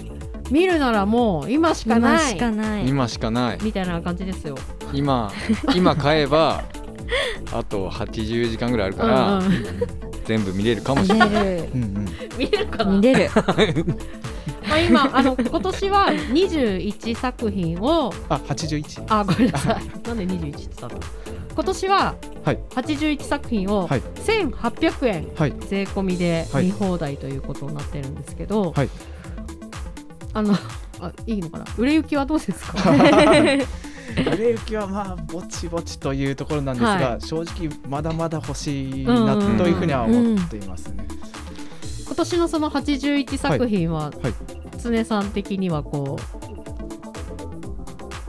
[0.50, 2.32] 見るならもう今しか今ない。
[2.32, 2.88] しかない。
[2.88, 3.58] 今しかない。
[3.62, 4.56] みたいな感じですよ。
[4.92, 5.32] 今
[5.74, 6.62] 今買えば
[7.52, 9.52] あと80時間ぐらいあるから、うんうん。
[10.24, 11.30] 全部見れるかも見しれない。
[11.30, 11.68] れる。
[11.74, 12.06] うんうん。
[12.38, 12.92] 見れるかな？
[12.92, 13.30] 見れる
[14.72, 19.04] まあ今あの今年は21作品をあ81。
[19.08, 19.84] あごめんなさい。
[20.08, 21.00] なんで21って言ったの？
[21.54, 22.58] 今年ははい。
[22.70, 24.00] 81作品をはい。
[24.00, 25.54] 1800円はい。
[25.68, 26.64] 税込みではい。
[26.66, 28.88] 見放題ということになってるんですけど、はい。
[30.32, 30.54] あの
[31.00, 31.64] あいいのかな？
[31.76, 32.78] 売れ行きはどうですか？
[32.90, 32.98] 売
[34.36, 41.06] れ行きはまあぼちぼちというところなんですが、は正直まだまだ欲しいなというふうには思っていますね。
[42.06, 46.22] 今年のその81作品は、はい常さん的にはこう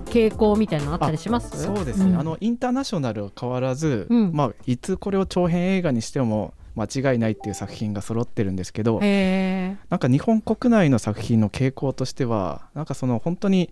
[0.10, 1.64] 傾向みたいなのあったりします？
[1.64, 2.20] そうですね、うん。
[2.20, 4.32] あのインターナショナルは変わらず、うん。
[4.32, 13.70] まあ、いつこれを長編映画にしても間違いないっていう作品が揃ってるんですけどなんか日本国内の作品の傾向としてはなんかその本当に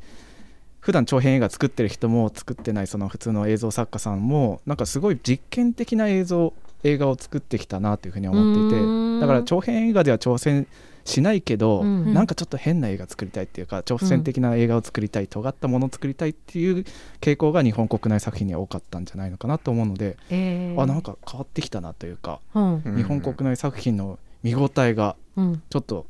[0.80, 10.68] 普段長編映画作ってる人も作ってないその普通の映像作家さんもなんかすごい実験的な映像映画を作ってきたなというふうに思っていてだから長編映画では挑戦
[11.06, 12.14] しないけど、うん。
[12.14, 16.86] なんかちょっと変な映画作りたいっていうか挑戦的な映画を作りたい、尖ったものを作りたいっていう
[17.20, 22.82] 傾向が日本国内作品には多かったんじゃないのかなと思うので、えーあなんか変わってきたなというか、うん。
[22.86, 22.96] うん。
[22.98, 25.62] 日本国内作品の見応えがうん。
[25.70, 26.06] ちょっと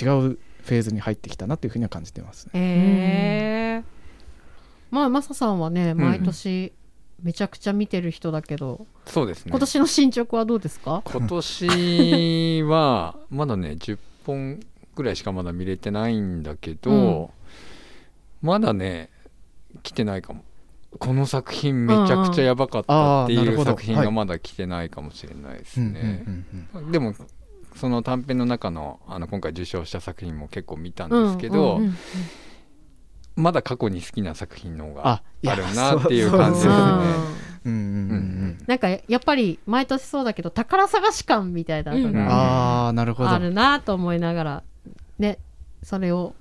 [0.00, 2.50] 違うフェーズに入ってきたなというふうには感じてますね。
[2.54, 3.98] えー
[4.90, 5.98] まあマサさんはねん。
[5.98, 6.72] 毎年
[7.22, 9.50] めちゃくちゃ見てる人だけど、そうですね。
[9.50, 11.02] 今年の進捗はどうですか？
[11.04, 14.60] 今年は まだね10本
[14.94, 17.30] ぐらいしかまだ見れてないんだけど、
[18.40, 19.10] まだね
[19.82, 20.44] 来てないかも。
[20.98, 27.14] この作品めちゃくちゃやばかったっていう作品がまだ来てないかもしれないですね、うんうんでも
[27.76, 31.94] その短編の中のあの今回受賞した作品も結構見たんですけど、うんうん
[33.38, 36.74] まだ過去に好きな作品の方があるなっていう感じですね。
[36.74, 36.86] そう。
[36.86, 36.94] そ
[37.64, 38.58] ううんうんうんうん。
[38.66, 43.30] なんかやっぱり毎年そうだけど宝探し感みたいなのうんがああなるほど。
[43.30, 44.62] あるなと思いながら
[45.18, 45.38] ね
[45.82, 46.34] それを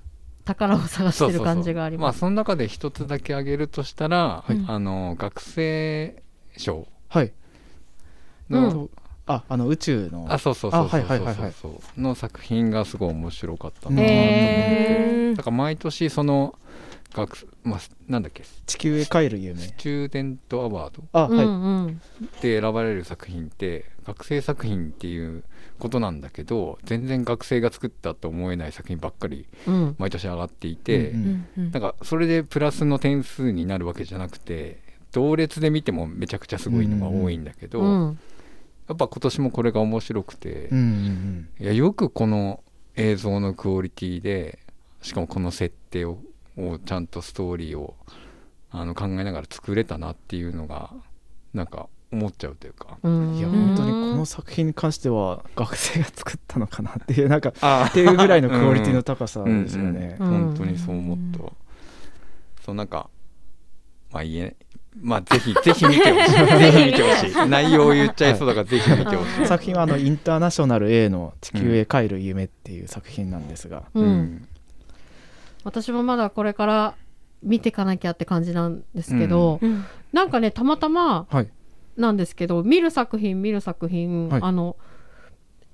[0.46, 2.04] 宝を探してる感じがあります。
[2.04, 4.66] まあその中で一つだけ挙げるとしたら、はい。
[4.68, 6.24] あの学生
[6.56, 6.88] 賞。
[7.10, 7.34] はい。
[8.50, 8.90] の、うん。
[9.26, 10.26] ああの宇宙の。
[10.30, 11.52] あそうそうそうそうあはいはいはいはい。
[11.52, 12.02] そうそう。
[12.02, 15.36] の作品がすごい面白かったなと思って、へー。
[15.36, 16.58] だから毎年その
[17.14, 18.44] 学まあなんだっけ？
[18.66, 19.60] 地球へ帰る夢。
[19.60, 21.04] スチューデントアワード？
[21.14, 22.02] あはい、うんうん。
[22.42, 25.44] で選ばれる作品って学生作品っていう
[25.80, 29.96] ことなんだけど全然学生が作ったと思えない作品ばっかりうん。
[29.98, 34.80] 毎年上がっていて、うんなんかそれでプラスの点数になるわけじゃなくて
[35.12, 38.20] 同列で見てもめちゃくちゃすごいのが多いんだけど、うん。
[38.88, 41.50] やっぱ今年もこれが面白くて、うんうん。
[41.60, 42.62] いやよくこの
[42.96, 44.60] 映像のクオリティで
[45.02, 46.20] しかもこの設定を
[46.58, 47.96] をちゃんとストーリーを
[48.72, 50.92] あの考えながら作れたなっていうのが
[51.54, 52.98] なんか思っちゃうというか。
[53.04, 53.36] うん。
[53.36, 60.18] いや本当にこの作品に関しては学生が作ったのかなっていうなんかあっていうぐらいのクオリティの高さですよね。
[60.20, 63.10] うん本当にそう思った、そうなんか
[64.12, 64.56] まあ言え
[65.02, 66.34] まあぜひ ぜひ見てほしい。
[66.34, 67.36] ぜひ見てほしい。
[67.50, 74.04] 内容を言っちゃいそうだからぜひ見てほしい、作品はあのインターナショナル A の地球へ帰る夢っていう作品なんですが、うん。
[74.04, 74.48] うん
[75.68, 76.96] 私もまだこれから
[77.44, 79.84] 見ていかなきゃって感じなんですけど、うん。
[80.14, 81.50] なんかねたまたまはい。
[81.98, 84.42] なんですけど見る作品見る作品、はい。
[84.42, 84.78] あの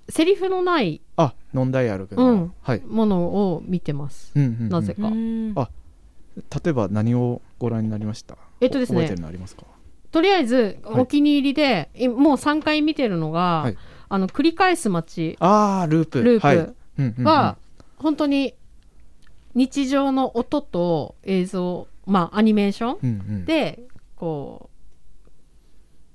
[0.10, 2.54] セリフのないあノンダイアログの、うん。
[2.64, 3.22] はい、もの
[3.54, 4.32] を見てます。
[4.36, 4.70] うんうんうん。
[4.70, 5.10] なぜか。
[5.10, 5.54] うん。
[5.56, 5.70] あ
[6.64, 8.36] 例えば何をご覧になりました？
[8.62, 9.02] えっとですね。
[9.02, 9.66] 覚えてるのありますか？
[10.12, 11.02] とりあえずはい。
[11.02, 13.78] お気に入りで、いもう3回見てるのが、はい。
[14.10, 15.38] あの繰り返す街。
[15.40, 16.24] ああループ。
[16.24, 16.58] ループはい。
[16.58, 17.24] うんうんうん。
[17.26, 17.58] は、
[17.98, 18.56] 本当に
[19.56, 23.84] 日常の音と映像まあアニメーションで
[24.16, 25.28] こう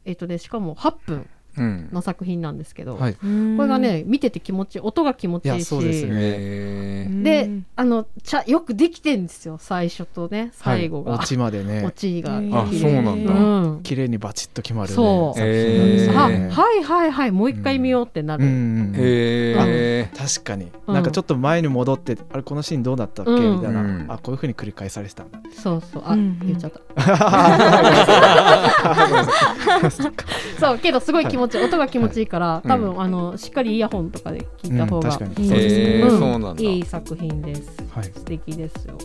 [0.05, 1.31] えっとねしかも8分
[1.62, 1.88] うん。
[1.92, 3.14] の作品なんですけど、はい。
[3.14, 5.79] これがね見てて気持ちいい音が気持ちいいし。
[5.79, 7.62] ですね。
[7.77, 11.85] あのちゃよくできてんですよ最初とね最後が、はい、オチまでね。
[11.87, 13.33] オチがうんあそうなんだ。
[13.33, 13.81] うん。
[13.83, 15.38] 綺麗にバチッと決まる、ね、そう。
[15.38, 16.21] 作品なんですよ。
[16.21, 18.59] あね、はいはいはいもう一回見ようってなる、うんうんう
[18.90, 18.94] ん。
[18.97, 20.94] へえ確かに、うん。
[20.94, 23.57] なんかちょっっと前に戻ってあれこのシーンどうだったっけ、うん。
[23.57, 24.07] みたいな、うん。
[24.09, 25.25] あこういうふうに繰り返されてた。
[25.25, 26.03] んだそうそう。
[26.07, 26.47] あ、うんうん。
[26.47, 26.81] 言っちゃった
[30.59, 31.64] そうけどすごい気持ちいい。
[31.64, 32.68] 音が気持ちいいから、い。
[32.68, 35.46] 多分、あのしっかりイヤホンとかで聞いた方うんが、確かに。
[35.46, 37.70] うんそうですね、いい作品です。
[37.90, 38.04] はい。
[38.04, 38.98] 素敵ですよ。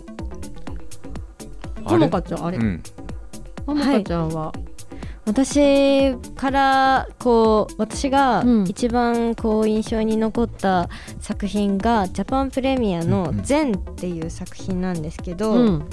[1.85, 1.97] あれ？
[1.97, 2.57] ももかちゃんあれ？
[2.57, 2.83] うん。
[3.65, 4.53] ももかちゃんは、
[5.25, 8.63] 私からこう私がうん。
[8.65, 15.85] 一番こう印象に残った作品がジャパンプレミアのうんうん「善」っていう作品なんですけど、うん。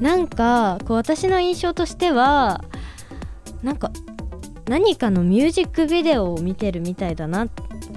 [0.00, 2.64] なんかこう私の印象としては
[3.62, 3.92] なんか
[4.66, 7.48] 何かのミュージックビデオを見てるみたいだなっ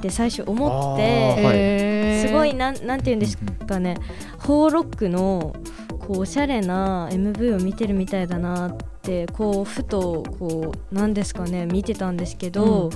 [0.02, 3.98] て最初思ってすごいなんなんて言うんですかね
[4.40, 5.56] ホーロックの
[6.00, 12.90] こうおしゃれな MV を見てるみたいだなってこうふとこうなんですかね見てたんですけど、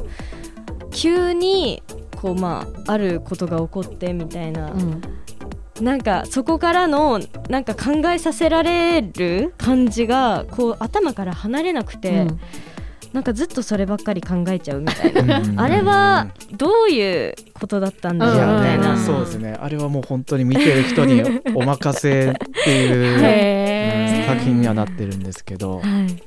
[0.92, 1.84] 急に
[2.22, 5.02] こうまああることが起こってみたいな、うん。
[5.82, 12.40] なんかそこからのなんか考えさせられる感じがこう頭から離れなくて、うん
[13.14, 15.40] なんかずっとそればっかり考えちゃうみたいな。
[15.40, 15.60] うん。
[15.60, 18.94] あれはどういうことだったんだろうみたいな。
[18.96, 19.58] ね、そうですね。
[19.60, 21.22] あれはもう本当に見てる人に
[21.54, 26.24] お任せっていう作品にはなってるんですけど、はい、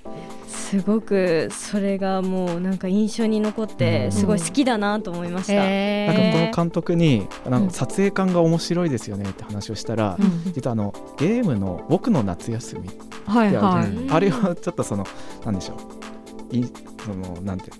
[0.47, 3.77] すごくそれがもうなんか印象に残っうん。
[3.77, 5.55] てすごい好きだなと思いました。
[5.57, 7.68] へなんかこのー監督になんうん。
[7.68, 10.53] か撮影感が面白いですよねって話をしたら、うん。
[10.53, 12.90] 実はあのゲームの「僕の夏休み」
[13.27, 15.07] はいはい、うんあれをちょっとその
[15.47, 15.77] なんでしょう。
[15.79, 16.13] い
[17.05, 17.71] そのなんて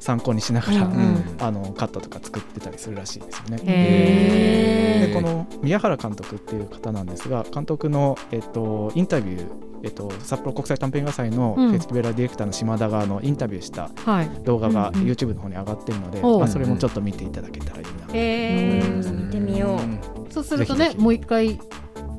[0.00, 1.36] 参考にしながら、うんうん。
[1.40, 5.08] あのカットとか作ってたりするらしいですよね。
[5.08, 9.46] でこの宮原監督っていう方なんですが監督の、えっと、インタビュー、
[9.84, 11.70] えっと、札幌国際短編画祭のうん。
[11.70, 14.28] フェスティバルディレクターの島田があのインタビューしたはい。
[14.44, 15.08] 動画がうんうん。
[15.08, 16.38] YouTube の方に上がってるので、おう。
[16.40, 17.90] まあ、それもちょっと見ていただけたらいいな。
[18.12, 19.08] へー。
[19.08, 19.26] うん。
[19.26, 20.32] 見てみよう。
[20.32, 20.98] そうするとぜひぜひ。
[20.98, 21.52] ねもう一回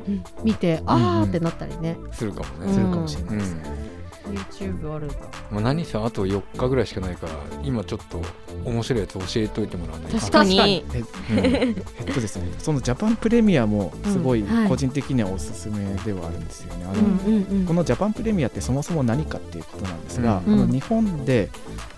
[0.07, 0.89] うん見て、うん。
[0.89, 2.73] あーってなったりね、するかもうんね。
[2.73, 3.53] するかもしれないうんです。
[3.55, 3.84] ね。
[4.25, 5.15] YouTube あるんだ。
[5.51, 7.33] まあ、何せあと4日ぐらいしかないから
[7.63, 8.21] 今ちょっと
[8.63, 10.83] 面白いやつ教えといてもらわないと確かに。
[11.29, 16.85] えっとですね、そのジャパンプレミアもすごい個人的にはおすすめではあるんですよね。
[16.85, 17.65] あのうんうんうん。
[17.65, 21.49] このジャパンプレミアってそもそも何かっていうことなんですが、の日本で、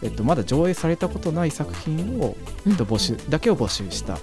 [0.02, 2.36] えっと、まだ上映されたことない作品を、
[2.66, 4.20] うんえっと、募集だけを募集した、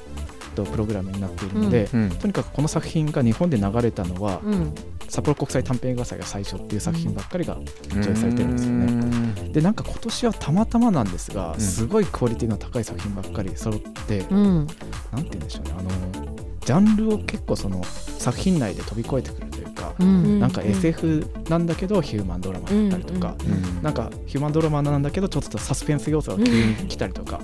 [0.55, 2.11] と、プログラムになっているので、うん。
[2.11, 4.75] とにかくこの作品が日本で流れたのは、うん。
[5.09, 7.57] 札幌国際短編映画祭が最初っていう作品ばっかりが
[7.91, 8.87] 上映されてるんですよね。
[8.87, 11.61] ねでなんか今年はたまたまなんですが、うん。
[11.61, 14.55] すごいクオリティの高い作品ばっかり揃って、うん。
[14.57, 14.75] なんて
[15.13, 15.91] 言うんでしょうねあの
[16.65, 20.41] ジャンルを結構その作品内で飛び越えてくるというか、うん。
[20.41, 23.83] なんか SF なんだけどヒューマンドラマだったりとか、うん。
[23.83, 27.41] なんかヒューマンドラマなんだけどちょっとサスペンス要素が急に来たりとか、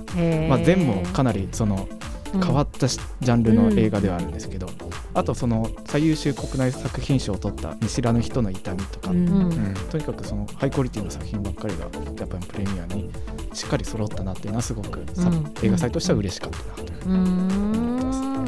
[0.49, 1.87] まあ、全部かなりその
[2.31, 4.67] 変わったしジャンルの映画ではあるんですけど、
[5.13, 9.27] あとその最優秀国内作品賞を取った「見知らぬ人の痛み」とか、うん。
[9.27, 9.43] うん。
[9.43, 13.09] うんとにかくそのハイクオリティの作品ばっかりがジャパンプレミアに
[13.53, 15.53] しっかり揃ったなっていうのはすごくさ、うん。
[15.61, 18.47] 映画祭としては嬉しかったなといううーん。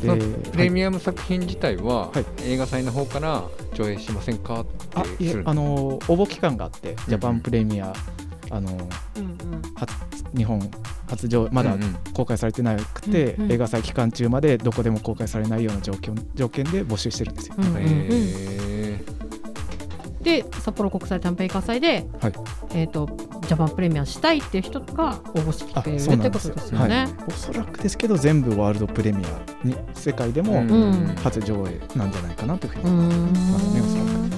[0.00, 2.24] そのでプレミアム作品自体ははい。
[2.44, 3.44] 映画祭の方から
[3.74, 7.92] 上映しませんかってあいえするあの応募期間があってジャパンプレミア、
[8.50, 8.70] あの
[9.16, 9.38] うん
[10.36, 10.60] 日本
[11.08, 11.96] 初上まだうんうん。
[12.14, 13.52] 公開されてなくて、うんうん。
[13.52, 17.54] 映画祭期間中までどこでも公開されないような条件条件で募集してるんですよ。
[17.58, 19.18] うんうんへー。
[20.22, 22.32] で札幌国際短編映画祭で、はい。
[22.74, 23.08] えっ、と
[23.46, 27.08] ジャパンプレミアしたいっていう人が応募してきてるってことですよね。
[27.26, 30.70] おそらくですけど全部ワールドプレミアに世界でもうん。
[30.70, 34.37] うん初上映なんじゃないかなというふうにうー思いますねおそらん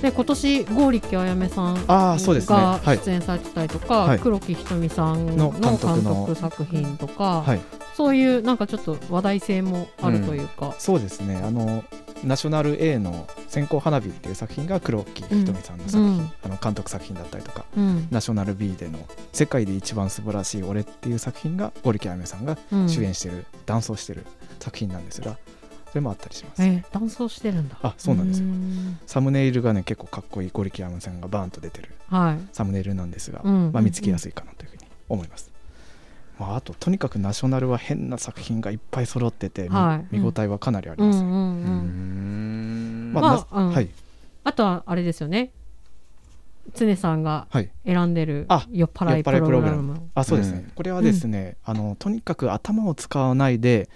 [0.00, 2.56] で今年剛力あやめさんああそうですね。
[2.56, 2.98] がはい。
[2.98, 4.18] 出演されてたりとか、はい。
[4.18, 7.60] 黒木ひとみさんのの監監督作品とか、はい。
[7.94, 11.36] そういうなんかちょっと話題性もあるというか、そうですね。
[11.36, 11.82] あの
[12.24, 16.32] ナショナル A の線香花火っていう作品が黒木ひとみさんの作品、うん。
[16.44, 17.64] あの監督作品だったりとか。
[17.76, 18.08] うん。
[18.10, 18.98] ナショナル B での
[19.32, 22.88] 「世界で一番素晴らしい俺」っていう作品がゴリキあやめさんがうん。
[22.88, 24.26] 主演してる、ダンスをしてる
[24.60, 25.55] 作品なんですがそ
[25.96, 27.76] れもあったりします、えダンスをしてるんだ。
[27.82, 28.46] あそうなんですよ。
[28.46, 28.98] ん。
[29.06, 31.90] サムネイルがね結構かっこいいゴリキあやめさんがバーンと出てる。
[32.08, 35.50] はい、サムネイルなんですが、うんまあ、見つけやすいかなというふうに思います、
[36.38, 40.16] まあ、あととにかくナショナルは変な作品がいっぱい揃ってて、みはい。
[40.18, 43.10] 見応えはかなりあります、うんうんう、うん。
[43.10, 43.12] ん。
[43.12, 43.88] まあなはい。
[44.44, 45.50] あとはあれですよね。
[46.74, 47.70] 常さんがはい。
[47.84, 50.10] 選んでるあ酔っ払いプログラム。
[50.14, 50.70] あそうですね、うん。
[50.70, 53.88] これはですね、あのとにかく頭を使わないで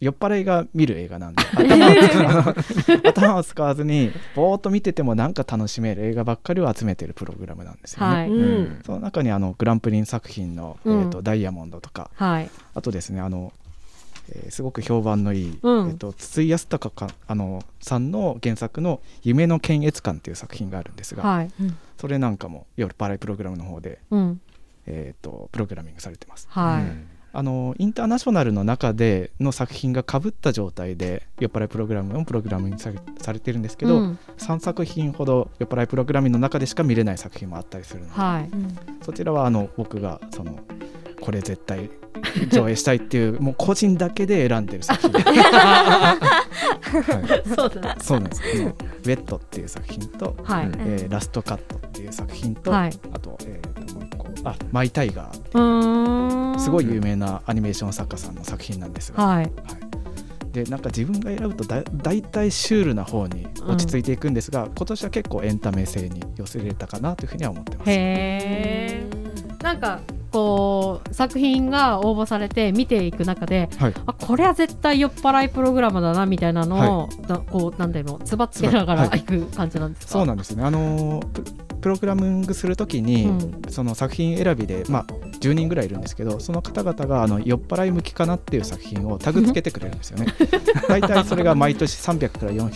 [0.00, 2.54] 酔っ払いが見る映画なんで 頭を使わ
[3.04, 8.80] 頭を使わずにぼーっと見ててもなんか楽しめる映画ばっかりを集めてるプログラムなんですよね、はい、うん。
[8.86, 11.00] その中にあのグランプリン作品の、うん。
[11.00, 12.50] えー、とダイヤモンドとかはい。
[12.74, 13.52] あとですねあの、
[14.30, 15.88] えーすごく評判のいい、うん。
[15.88, 21.50] えー、と筒井康隆かあのさんの原作の「夢の検閲官」っていう作品があるんですが、はい。
[21.98, 24.40] それなんかも夜パライプログラムの方で、うん。
[24.86, 26.46] えー、とプログラミングされてます。
[26.50, 34.18] はい、あのインターナショナルの中での作品がかぶった状態で酔っ払いプログラムのプログラミングされされてるんですけど、うん。
[34.38, 38.50] 3作品ほど酔っ払いプログラミングの中でしか見れない作品もあったりするので、はい。
[39.04, 40.58] そちらはあの僕がその
[41.20, 41.90] これ絶対
[42.50, 46.18] 上映したいっていう もう個人だけで選んでる作品、 は
[47.46, 47.94] い、そうだ。
[47.94, 48.42] ねそうなんです。
[48.42, 52.92] この「ウェット」っていう作品とはい、うんえーラストカット」っていう作品と、はい。
[53.12, 53.60] あと,、え
[54.44, 56.60] あマイ・タイガーうーん。
[56.60, 59.44] すごい有名なアニメーション作家さんの作品なんですが、はい。
[59.44, 59.52] はい。
[60.52, 67.90] でなんか自分が選ぶとだ大体シュールな方に落ち着いていくんですが、今年は結構エンタメ性に寄せれたかなというふうには思ってます。
[67.90, 69.10] へえ
[69.62, 70.00] なんか
[70.32, 79.20] こう作品が応募されて見ていく中ではい、あこれは絶対酔っ払いプログラムだなみたいなのを、だこうなんだろうつばつけながらはい。
[79.20, 80.64] いく感じなんですか、そうなんですね。
[80.64, 85.04] あのーププログラミングするときに、うんその作品選びで、まあ、
[85.40, 90.34] 10人ぐらいいるんですけどその方々があの酔っ払い向きかなっていう作品をタグつけてくれるんですよね。
[90.88, 92.70] 大体それが毎年300から400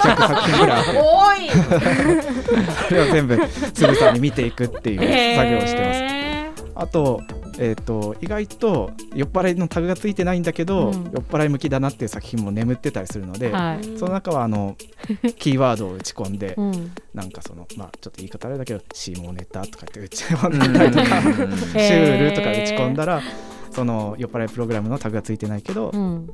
[0.00, 1.50] 400作品ぐらいあって 多い
[2.88, 3.38] それを全部
[3.72, 6.00] つぶさに見ていくっていう作業をしてます。
[6.00, 7.20] へあと,、
[7.62, 10.92] えー、と意外と酔っ払いのタグがついてないんだけど、うん。
[11.12, 14.76] 酔っ払い向きだなっていう作品も眠ってたりするので、ーはい、その中はあの
[15.36, 23.22] キーワードを打ち込んで、うん、なんかそのまあちょっと言い方あれだけど下ネタとかって打ち込んだりとか、 シュールとか打ち込んだら
[23.70, 26.30] その酔っ払いプログラムのタグがついてないけど、うん、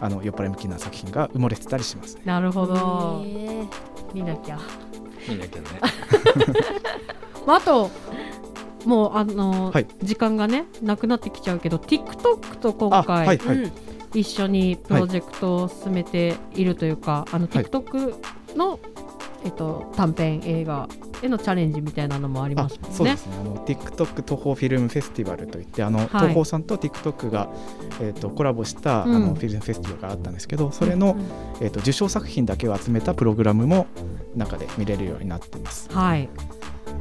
[0.00, 2.16] あの酔っ払い向きな作品が埋もれてたりします。
[2.16, 2.22] ね。
[2.24, 3.22] なるほど。
[3.26, 3.66] へ
[4.14, 4.58] 見なきゃ、
[5.28, 5.68] 見なきゃね。
[7.46, 7.90] まあ、あと
[8.84, 9.86] もうあの、はい。
[10.02, 13.72] 時間がねなくなってきちゃうけど TikTok と今あ回、はいはい、ーうん。
[14.12, 18.14] 一緒にプロジェクトを進めているというか、あのはい TikTok
[18.56, 18.80] の、
[19.44, 20.88] えっと、短編映画
[21.22, 22.96] へのチャレンジみたいなのもありあますもんね。
[22.96, 23.32] そうですね。
[23.40, 26.02] あの TikTok 東宝フィルムフェスティバルといってあの、い。
[26.08, 27.48] 東宝さんと TikTok が、
[28.00, 29.14] えー、とコラボした、うん。
[29.14, 31.16] あのフィルムフェスティバルがあったんですけどそれの、
[31.60, 33.86] えー、と受賞作品だけを集めたプログラムも
[34.34, 35.88] 中で見れるようになっています。
[35.92, 36.28] はい、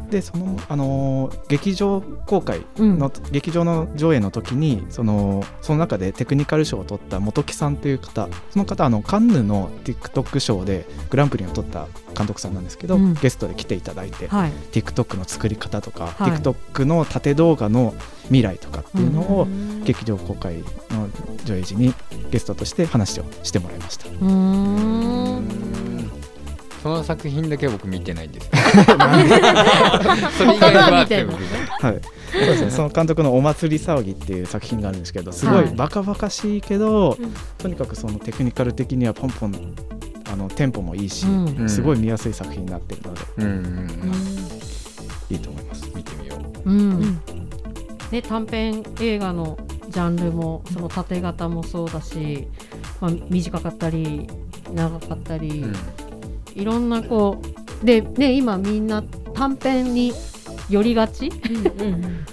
[0.10, 3.00] でその、あのー劇場公開うん。
[3.00, 13.14] の、劇場の上映の時にそのその中でテクニカル賞を取った本木さんという方その方あのカンヌの TikTok 賞でグランプリを取った監督さんなんですけど、うん。
[13.16, 16.32] ゲストで来ていただいて、はい、TikTok の作り方とか、はい。
[16.32, 17.94] TikTok の縦動画の
[18.24, 19.84] 未来とかっていうのを、うん。
[19.84, 21.10] 劇場公開の
[21.46, 21.94] 上映時に
[22.32, 24.06] ゲストとして話をしてもらいました。
[26.82, 28.46] その作品だけは僕見てないんです。
[28.46, 28.52] よ
[30.38, 31.46] それ以外は全部見て
[31.82, 32.02] はい、
[32.32, 32.72] そうですね。
[32.72, 35.70] その監督のお祭り騒ぎっていう作品があるんですけど、すごはい。
[35.70, 37.34] いバカバカしいけど、うん。
[37.58, 39.74] とにかくそのテクニカル的にはポンポン
[40.32, 41.56] あのテンポもいいし、うん。
[41.60, 43.44] うんすごい見やすい作品になってるので、うん。
[43.44, 44.12] うんうん
[45.30, 45.92] いいと思います。
[45.94, 46.70] 見てみよう。
[46.70, 46.90] うん。
[47.02, 47.22] ん。
[48.12, 49.58] ね、短編映画の
[49.90, 52.48] ジャンルもその縦型もそうだし、
[53.00, 54.28] まあ、短かったり
[54.74, 55.66] 長かったり、
[56.60, 57.42] いろんなこ
[57.82, 59.02] うで、ね、今みんな
[59.34, 60.14] 短編に
[60.70, 61.30] 寄りがち？
[61.30, 62.26] うんうん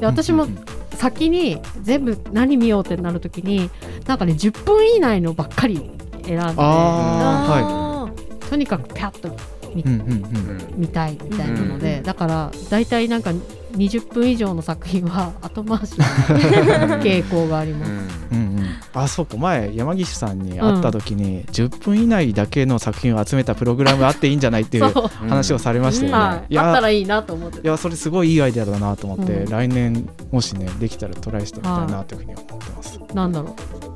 [0.00, 0.46] で私も
[0.92, 3.70] 先に全部何見ようってなるときに
[4.06, 5.90] なんかね10分以内のばっかり
[6.24, 6.54] 選んで。
[6.58, 8.08] あ
[8.48, 9.36] とにかくピャッと
[9.74, 10.74] み,、うんうんうん。
[10.76, 13.32] 見たいみたいなので、だから大体なんか
[13.76, 17.90] 20分以上の作品は 後回しになる傾向があります。
[18.32, 18.66] うんうん。
[18.94, 24.92] あそうか前山岸さんに会った時に、10分以内だけの作品を集めたプログラムあっていいんじゃないっていう
[25.28, 29.50] 話をされましたよね、はい、いやあったらいいなと思っていやそれすごいいいアイデアだなと思って、うん。
[29.50, 33.54] 来年もしねできたらトライしてみたいなというふうに思ってます、なんだろ
[33.84, 33.87] う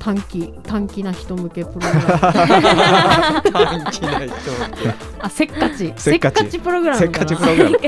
[0.00, 2.00] 短期短期な人向けプログラム。
[3.52, 4.34] 短期な人
[5.20, 5.92] あせっかち。
[5.96, 7.78] せっかちプログラムせっかちプログラム。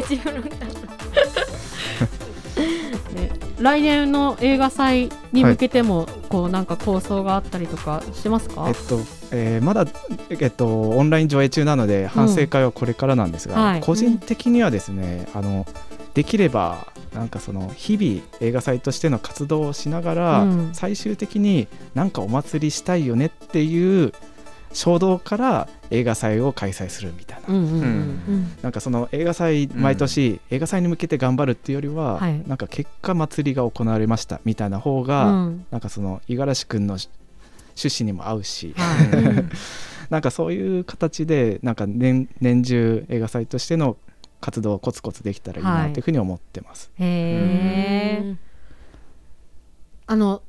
[3.14, 3.30] ね。
[3.58, 9.00] 来年の映画祭に向けても、こうなんか構想があったりとかしてますか、えっと、
[9.30, 9.86] えーまだ、
[10.28, 13.80] えっと、オンライン上映中なので反省会はこれからなんですが、はい。
[13.80, 15.66] 個人的にはですね、あの
[16.12, 20.70] できればなんかその日々映画祭としての活動をしながら、うん。
[20.72, 24.12] 最終的になんかお祭りしたいよねっていう
[24.72, 28.52] 衝動から映画祭を開催するみたいな、うんうんうんうん。
[28.62, 32.42] なんかその映画祭毎年映画祭に向けて頑張るっていうよりは、はい。
[32.46, 35.66] なんか結果祭りが行われましたみたいな方うが、ん。
[35.70, 38.74] なんかその五十嵐君の趣旨にも合うし、
[40.08, 43.96] なんかそういう形でなんか年年中映画祭としての
[44.42, 46.90] 活動をコツコツできたらいいはないというふうに思ってます。
[46.98, 48.36] へえ
[50.06, 50.42] あの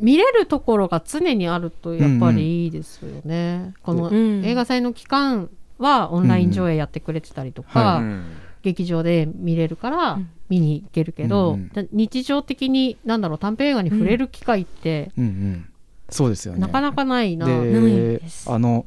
[0.00, 4.44] 見れるところが常にあるとやっぱりいいですよね、このうん。
[4.44, 5.48] 映画祭の期間
[5.78, 8.22] はオンライン上映やってくれてたりとか、は
[8.62, 10.30] 劇場で見れるからうん。
[10.50, 11.68] 見に行けるけど、うんうん。
[11.70, 15.68] だ日常的になんだろう短編映画に触れる機会って、うんうん、
[16.10, 16.60] そうですよね。
[16.60, 17.46] なかなかないな。
[17.46, 18.50] ないでです。
[18.50, 18.84] あの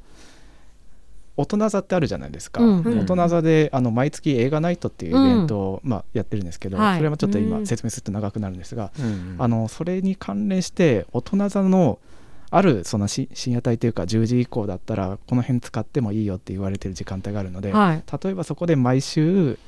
[1.38, 2.82] 大人座ってあるじゃないですか、うん。
[2.82, 3.00] うん。
[3.00, 6.98] 大人座であの毎月映画ナイトっていうイベントを、まあ、やってるんですけど、はい。
[6.98, 12.00] それもちょっと今うん説明すると長くなるんですが、うんあのそれに関連して大人座の
[12.50, 19.60] あるそのし深夜帯というか10時以降だったらこの辺使ってもいいよって言われてる時間帯があるので、はい、例えばそこで毎週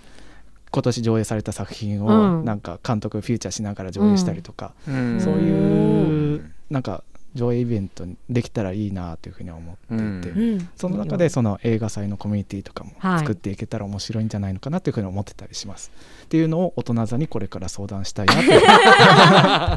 [0.72, 2.40] 今年上映された作品うん。
[2.40, 5.20] をなんか監督フューチャーしながら上映したりとか、うん。
[5.20, 7.04] そういうなんか
[7.36, 10.54] 上映イベントにできたらいいなというふうには思っていて、うん。
[10.54, 13.20] うんその中でその映画祭のコミュニティとかもはい。
[13.20, 15.92] 作っていけたら面白いんじゃないのかなというふうに思ってたりします。
[16.24, 18.34] っていうのを大人座にこれから相談したいな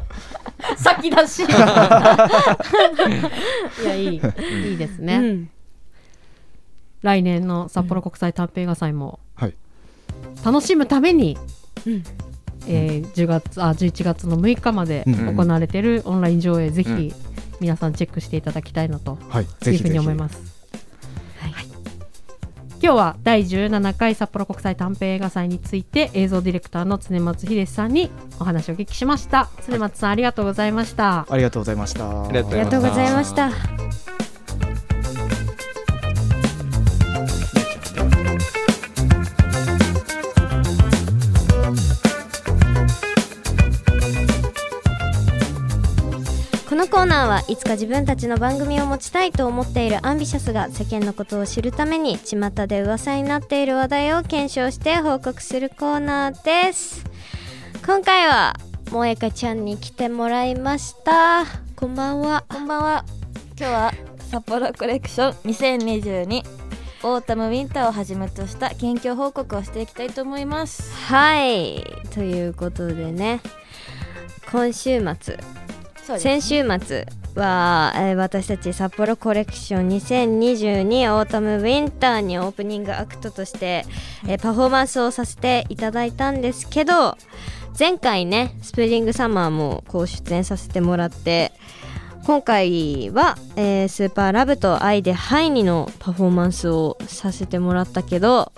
[0.01, 0.07] と
[0.77, 1.43] 先出し。
[3.83, 4.21] いやいい。
[4.71, 5.51] いいですね、うん。
[7.03, 9.55] 来年の札幌国際短編映画祭もはい。
[10.45, 11.37] 楽しむために、
[11.87, 12.03] うん。
[12.69, 15.37] えー10月あ11月の6日までうん。
[15.37, 17.32] 行われているオンライン上映、ぜひうん
[17.63, 20.37] 皆さんチェックしていただきたいなとはい、いうふうに思います。
[21.39, 21.53] はい
[22.85, 28.11] 今日は第17回札幌国際短編映画祭について映像ディレクターの常松秀さんに
[28.41, 32.25] お話をお聞きしました常松さんありがとうございましたありがとうございました。
[32.27, 34.22] ありがとうありがとうございました。
[46.73, 57.05] このコーナーはいつか自分たちの番組を持ちたいと思っているアンビシャスが世間のことを知るために巷で噂になっている話題を検証して報告するコーナーです。
[57.85, 58.55] 今回は
[58.87, 61.45] 萌えかちゃんに来てもらいました。
[61.77, 62.47] こんばんは。
[62.49, 63.05] こんばんは。
[63.59, 63.95] 今日は
[64.31, 66.43] 札幌コレクション2022
[67.03, 70.91] オータムウィンターをはじめとした近況報告をしていきたいと思います。
[71.05, 71.85] はい。
[72.15, 73.43] ということでね。
[74.51, 75.39] 今週末
[76.19, 83.85] 先週末は、えー私たち札幌コレクション2022オータムウィンターにオープニングアクトとして、
[84.27, 87.17] えーパフォーマンスをさせていただいたんですけど
[87.79, 91.53] 前回ねスプリングサマーもこう出演させてもらって
[92.27, 98.53] 今回は、えースーパーラブとアイでハイニのパフォーマンスをさせてもらったけど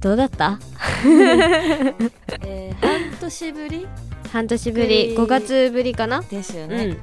[0.00, 0.58] どうだった？
[2.44, 3.86] えー半年ぶり？
[4.32, 5.16] 半年ぶり。
[5.16, 6.20] 5月ぶりかな？
[6.22, 6.98] ですよね、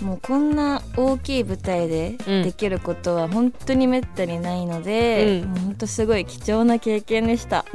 [0.00, 0.06] うん。
[0.08, 2.42] もうこんな大きい舞台でうん。
[2.44, 5.50] できることは本当にめったにないので、うん。
[5.50, 7.64] もう本当すごい貴重な経験でした。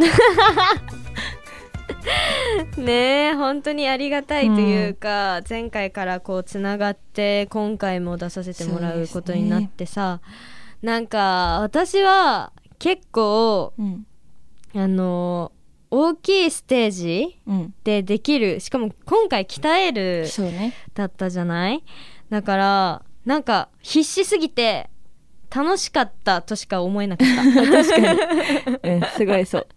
[2.78, 10.20] ねえ本当にありがたいというか、前回からこうつながって今回も出させてもらうことになってさ、
[10.82, 14.06] なんか私は結構うん
[14.76, 15.52] あの
[15.92, 20.74] 大きいステージうん、でできるしかも今回鍛えるそうね。
[20.94, 21.84] だったじゃない？
[22.30, 24.90] だからなんか必死すぎて
[25.54, 27.62] 楽しかったとしか思えなかった。
[27.86, 28.20] 確かに。
[28.96, 29.68] うん、すごいそう。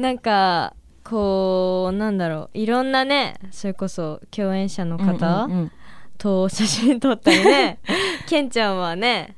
[0.00, 2.58] なんかこうなんだろう。
[2.58, 5.72] いろんなねそれこそ共演者の方、うんうんうん。
[6.18, 7.80] と写真撮ったりね。
[8.28, 9.34] ケンちゃんはね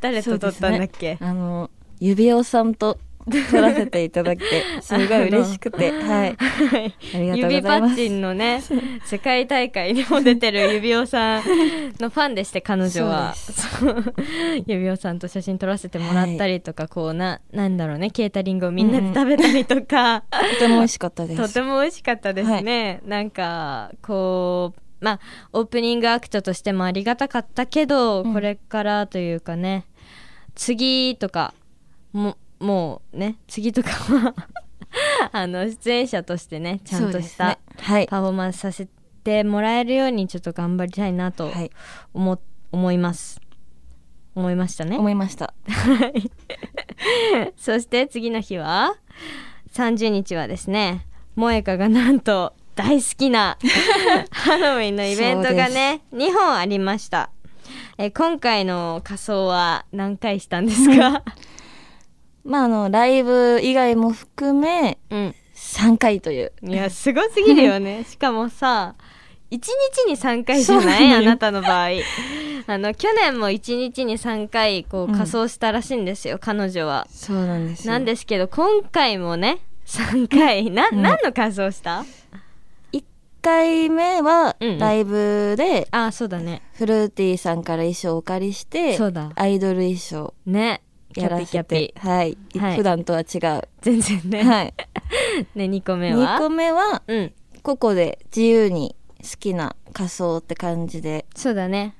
[0.00, 2.98] 誰と撮ったんだっけ、あの指輪さんと
[3.50, 6.36] 撮らせていただきて すごい嬉しくてはい。
[6.36, 7.92] ありがとう指パございます。
[7.94, 8.62] ッチンのね
[9.04, 11.42] 世界大会にも出てる 指輪さん
[12.00, 13.34] のファンでして彼女は。
[14.66, 21.42] 指輪さんと写真撮らせてもらったりとか、こうななんだろうねケータリングをみんなで食べたりとか、とても美味しかったです。
[21.42, 25.20] とても美味しかったですね、なんかこうまあ
[25.52, 28.32] オープニングアクトとしてもありがたかったけど、うん。
[28.32, 29.84] これからというかね
[30.54, 31.54] 次とか
[32.12, 34.34] ももうね次とかは
[35.32, 37.58] あの出演者としてねちゃんとしたね。
[37.78, 38.06] はい。
[38.06, 38.86] パフォーマンスさせ
[39.24, 41.70] てもらえるようにちょっと頑張りたいなとはい。
[42.14, 42.38] 思,、
[42.72, 43.40] 思います。
[44.34, 44.96] 思いましたね。
[44.98, 45.54] 思いました。
[47.56, 48.94] そして次の日は
[49.72, 51.06] 30日はですね
[51.36, 53.58] 萌香がなんと大好きな
[54.30, 57.30] ハロウィンのイベントがね2本ありました。
[57.98, 61.22] え今回の仮装は何回したんですか？
[62.44, 65.34] まああのライブ以外も含めうん。
[65.54, 66.52] 3回という。
[66.62, 68.04] いやすごすぎるよね。
[68.08, 68.94] しかもさ
[69.50, 69.66] 1日
[70.08, 70.84] に3回じゃない？
[70.84, 71.18] そうなのよ。
[71.18, 71.88] あなたの場合。
[72.66, 75.14] あの去年も1日に3回こううん。
[75.16, 77.06] 仮装したらしいんですよ、彼女は。
[77.10, 80.70] そうなんですなんですけど今回もね3回。
[80.70, 81.02] な、うん。
[81.02, 82.04] 何の仮装した
[82.92, 83.02] ？1
[83.42, 84.78] 回目はうんうん。
[84.78, 86.62] ライブでああそうだね。
[86.74, 89.30] フルーティーさんから衣装をお借りしてそうだ。
[89.34, 90.32] アイドル衣装。
[90.46, 90.80] ね。
[90.80, 91.94] キやらャピキャせてピ。
[91.98, 92.76] はい、はい。
[92.76, 94.74] 普段とは違う、全然ね、はい、
[95.54, 97.32] ね2個目は？2個目はうん。
[97.62, 101.26] 個々で自由に好きな仮装って感じで。
[101.34, 101.94] そうだね。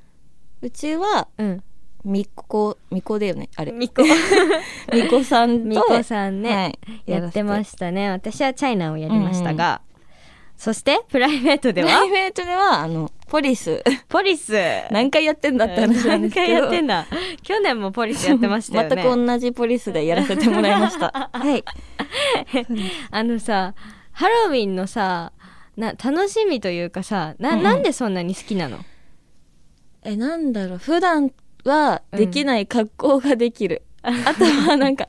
[0.62, 1.62] うちはうん。
[2.02, 3.72] みこみこだよねあれ。
[3.72, 4.02] みこ。
[4.92, 8.10] みこさんとみこさんね、はい、やってまししたね。
[8.10, 9.82] 私はチャイナをやりましたが、
[10.60, 11.88] そしてプライベートでは？
[11.88, 13.82] プライベートではあのポリス。
[14.10, 14.52] ポリス。
[14.90, 16.52] 何回やってんだって話なんですけど。
[16.52, 17.06] 何回やってんだ。
[17.42, 18.94] 去年もポリスやってましたよね。
[18.94, 21.30] 全く同じポリスでやらせてもらいました。
[21.32, 21.64] はい。
[23.10, 23.74] あのさ
[24.12, 25.32] ハロウィンのさ
[25.78, 27.56] な楽しみというかさな,、うん。
[27.56, 28.80] うんなんでそんなに好きなの？
[30.04, 30.78] えなんだろう。
[30.78, 31.32] 普段
[31.64, 35.08] はできない格好ができる、あとはなんか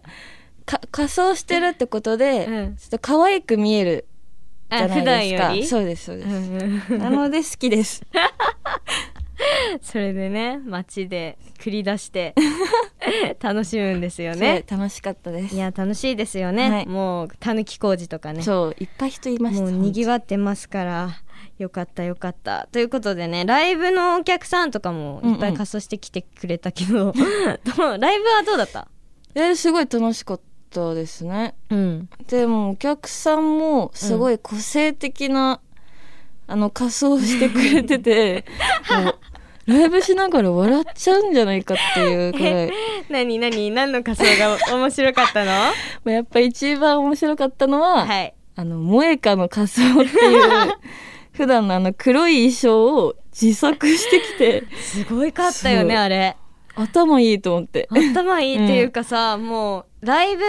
[0.65, 2.75] か仮装してるってことで、うん。
[2.77, 4.05] ちょっと可愛く見える
[4.71, 5.67] じゃないですか段より？
[5.67, 6.81] そうですそうです、うん。
[6.91, 8.01] うんなので好きです。
[9.81, 12.35] それでね街で繰り出して
[13.41, 14.39] 楽しむんですよね。
[14.61, 15.55] ね楽しかったです。
[15.55, 16.85] いや楽しいですよね、はい。
[16.87, 18.43] もうたぬき工事とかね。
[18.43, 19.61] そういっぱい人いました。
[19.61, 21.09] もうにぎわってますから
[21.57, 22.67] よかったよかった。
[22.71, 27.11] ということでねライブのお客さんとかもいっぱい仮装してきてくれたけど、
[27.75, 27.97] どう？
[27.97, 28.87] ライブはどうだった？
[29.33, 30.43] えすごい楽しかった
[30.93, 31.53] ですね。
[31.69, 32.09] うん。
[32.27, 35.59] でもお客さんもすごい個性的な、
[36.47, 38.45] あの仮装してくれてて
[39.03, 39.15] もう
[39.67, 42.71] ライブしながら笑っちゃうんじゃないかっていうくらい。
[43.09, 43.71] 何何？
[43.71, 45.51] 何の仮装が面白かったの？
[45.51, 45.71] ま
[46.07, 48.33] あやっぱ一番面白かったのは、はい。
[48.55, 50.73] あの萌えかの仮装っていう
[51.31, 54.63] 普段のあの黒い衣装を自作してきて。
[54.81, 56.35] すごいかったよねあれ
[56.75, 57.87] 頭いいと思って。
[57.91, 60.43] 頭いいっていうかさ、もうライブ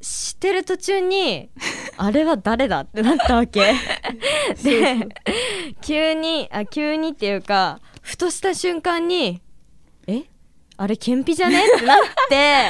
[0.00, 1.50] してる途中に
[1.96, 3.74] あれは誰だってなったわけ。
[4.62, 5.08] で
[5.80, 9.40] 急にあ急にっていうかふとした瞬間に
[10.06, 10.24] え？
[10.80, 11.60] あれケンピじゃね？
[11.76, 11.98] ってなっ
[12.28, 12.68] て。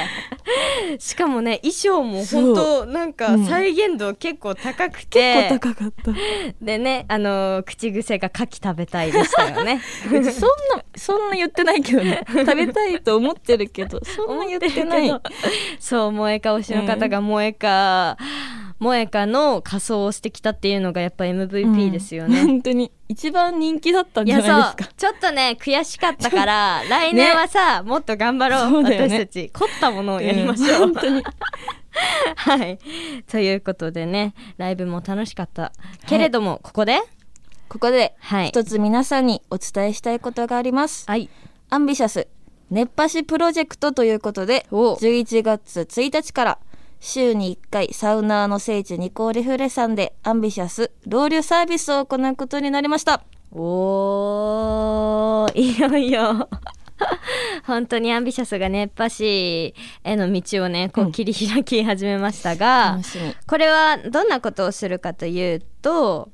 [0.97, 3.45] しかもね衣装も本当なんかうん。
[3.45, 6.11] 再現度結構高くて、結構高かった。
[6.59, 9.79] でねあの口癖が牡蠣食べたいでしたよね。
[10.09, 10.23] そんな
[10.95, 12.25] そんな言ってないけどね。
[12.27, 15.21] 食べたいと思ってるけどそんな言ってない。
[15.79, 18.17] そう萌えか推しの方が萌えか、
[18.79, 22.91] 萌えかの仮装をしてきたっていうのがやっぱ MVP ですよね、本当に。
[23.09, 24.93] 一番人気だったんじゃないですか。
[24.95, 28.83] ちょっとね悔しかったから 来年はさ、もっと頑張ろう。
[28.83, 28.97] ね。
[28.97, 31.23] 私たち凝ったものをやりましょう、ん本当に。
[32.35, 32.79] はい。
[33.29, 35.73] ということでねライブも楽しかった。
[36.07, 37.01] けれども、ここで？
[37.67, 38.47] ここではい。
[38.47, 41.29] 一つ皆さんにお伝えしたいことがあります、はい。
[41.69, 42.27] アンビシャス
[42.71, 46.59] 熱波師プロジェクトということで11月1日から
[46.99, 53.23] 週に1回サウナーの聖地ニコーリフレさんでアンビシャスロウリュサービスを行うことになりました。
[53.51, 56.49] おーいよいよ。
[57.65, 59.73] 本当にアンビシャスが熱波師
[60.03, 61.11] への道をねこううん。
[61.11, 63.33] 切り開き始めましたが、楽しみ。
[63.47, 66.29] これはどんなことをするかというと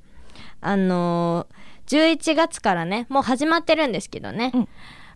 [0.62, 1.46] あの
[1.88, 4.68] 11月からねもう始まってるんですけどね、うん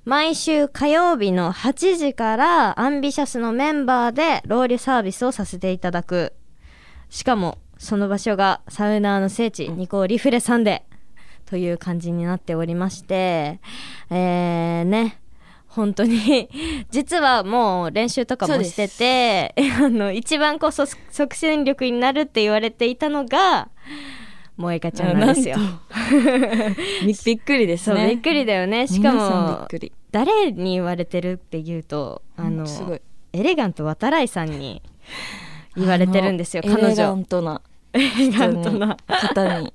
[0.05, 6.33] 毎週火曜日の8時からアンビシャスのメンバーでロウリュサービスをさせていただく。
[7.09, 10.83] しかもその場所がサウナーの聖地、ニコリフレさんで
[11.45, 13.59] という感じになっておりまして
[14.11, 15.19] えー、ね
[15.67, 16.49] 本当に
[16.91, 23.69] 実はもう練習とかもしてて あの一番こうそ即戦力になるって言われていたのが
[24.59, 25.55] 萌えかちゃんなんですよ。
[27.07, 28.09] びびっくりですね。
[28.09, 28.87] びっくりだよね。
[28.87, 29.67] しかも
[30.11, 33.01] 誰に言われてるっていうとあのすごい。
[33.31, 34.81] エレガント渡来さんに
[35.77, 36.81] 言われてるんですよ彼女。
[36.83, 37.61] エレガントな。
[39.07, 39.73] 方に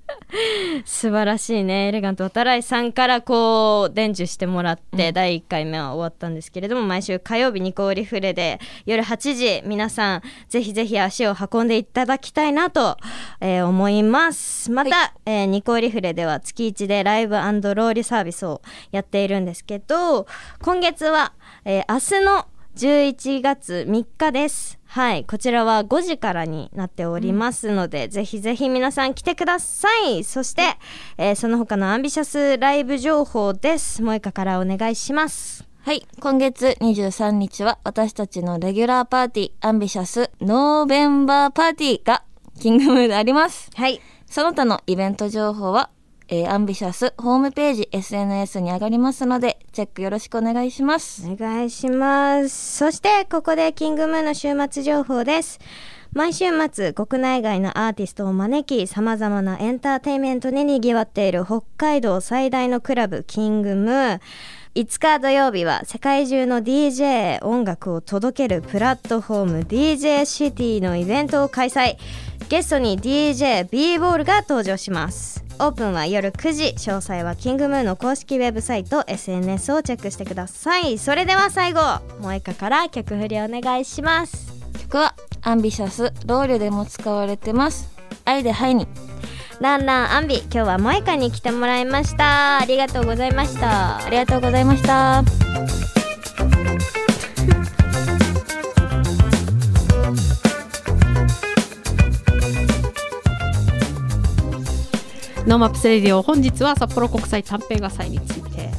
[0.85, 1.89] 素晴らしいね。
[1.89, 5.14] エレガント渡来さんからこう伝授してもらって、うん。
[5.14, 12.97] 第1回目は終わったんですけれども毎週火曜日ニコーリフレで夜8時皆さんぜひぜひ足を運んでいただきたいなと、
[13.41, 14.70] えー思います。
[14.70, 20.26] また、えーニコーリフレでは月1でライブローリサービスをやっているんですけど
[20.62, 21.32] 今月は、
[21.64, 24.80] えー明日の11月3日です。
[24.86, 30.24] はいこちらは5時からになっておりますので、ぜひぜひ皆さん来てください。
[30.24, 30.76] そして、
[31.16, 33.98] えーその他のアンビシャスライブ情報です。
[34.02, 35.64] 萌香からお願いします。
[35.82, 42.24] はい今月23日は私たちのレギュラーパーティーアンビシャスノーベンバーパーティーが
[42.60, 43.70] キングムーであります。
[43.74, 44.00] はい。
[44.26, 45.90] その他のイベント情報は、
[46.28, 51.26] えーアンビシャスホームページ SNS に上がりますのでチェックよろしくお願いします。
[51.28, 52.76] お願いします。
[52.78, 55.60] そしてここでキングムーンの週末情報です。
[56.14, 64.20] 毎週末国内外のアーティストを招きさまざまなエンターテインメントににぎわっている北海道最大のクラブキングムー
[64.76, 71.96] 5日土曜日は世界中の DJ 音楽を届けるプラットフォーム DJ シティのイベントを開催。
[72.48, 75.43] ゲストに DJ b ボールが登場します。
[75.59, 80.98] オープンは夜9時詳細はキングムーンの公式ウェブサイト SNS をチェックしてください。
[80.98, 81.80] それでは最後
[82.20, 84.52] 萌香から曲振りお願いします。
[84.80, 87.88] 曲はアンビシャスロールでも使われてます。
[88.24, 88.88] 愛でハイに。
[89.61, 92.59] ランランアンビ今日は萌香に来てもらいました。
[92.59, 93.98] ありがとうございました。
[94.05, 95.43] ありがとうございました
[105.46, 108.70] NoMaps Radio 本日は札幌国際短編映画祭について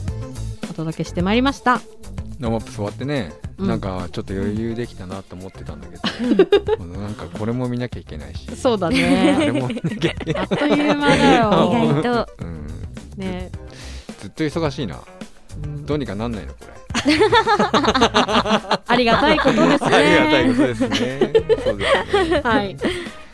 [0.68, 1.80] お届けしてまいりました
[2.40, 10.42] NoMaps 終わってね、うんなんかちょっと余裕できたなと思ってたんだけど、なんかこれも見なきゃいけないし、そうだあれね も見なきゃいけない。
[10.42, 12.68] あっという間だよ意外とうん、
[13.16, 13.50] ね、
[14.20, 15.00] ずっと忙しいな。
[15.64, 16.74] うんどうにかなんないのこれ。
[18.88, 21.32] ありがたいことですね ありがたいことですね。
[21.64, 22.42] そうですね。
[22.44, 22.76] はい。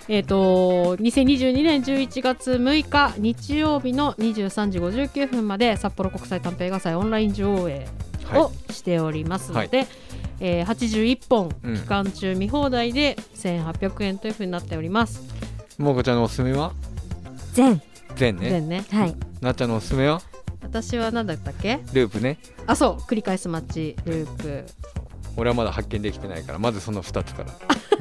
[0.08, 7.88] えっ、と2022年11月6日日曜日の23時59分まで札幌国際短編映画祭オンライン上映
[8.26, 9.88] はをしておりますので、
[10.40, 15.22] えー81本うん期間中見放題で1800円というふうになっております。
[15.80, 15.82] い。
[15.82, 16.74] もこちゃんのおすすめは？
[17.54, 17.82] 全
[18.16, 18.50] 全ね。
[18.50, 18.86] 全ね。
[18.92, 20.22] はいなっちゃんのおすすめは？
[20.62, 21.80] 私は何だったっけ？
[21.94, 22.38] ループね。
[22.68, 24.66] あ、そう繰り返すマッチループ。
[25.38, 27.52] 俺はまだ発見できてないから、まずその2つから。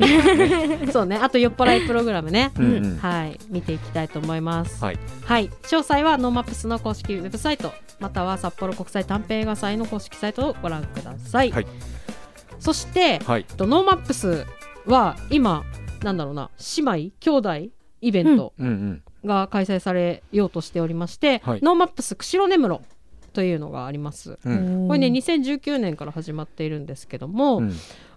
[0.93, 1.16] そうね。
[1.16, 2.53] あと酔っ払いプログラムね。
[2.59, 4.83] うんうんはい、見ていきたいと思います。
[4.83, 4.99] はい。
[5.24, 11.51] はい、詳細はノーマップスの公式ウェブサイトまたは札幌国際短編映画祭の公式サイトをご覧ください。
[11.51, 11.66] はい
[12.59, 13.45] そして、はい。
[13.45, 14.45] とノーマップス
[14.87, 15.64] は今
[16.03, 17.55] なんだろうな姉妹兄弟
[18.03, 19.03] イベントうんうん。
[19.24, 22.81] が開催されようとしておりまして、はいノーマップス釧路根室
[23.33, 24.39] というのがあります。
[24.45, 24.87] うん。
[24.89, 27.72] これね2019年から始まっているんですけども、うん。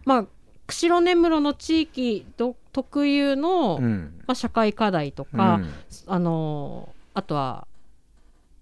[0.05, 0.25] まあ
[0.67, 4.21] 釧路根室の地域ど特有の、まうん。
[4.27, 5.61] あ、社会課題とか、
[6.07, 7.67] あのーあとは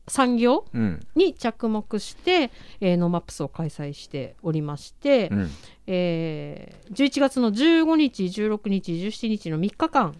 [0.08, 1.00] 産業うん。
[1.16, 5.50] に着目して、えーノーマップスを開催しておりまして、うん。
[5.88, 10.16] えー11月の15日16日17日の3日間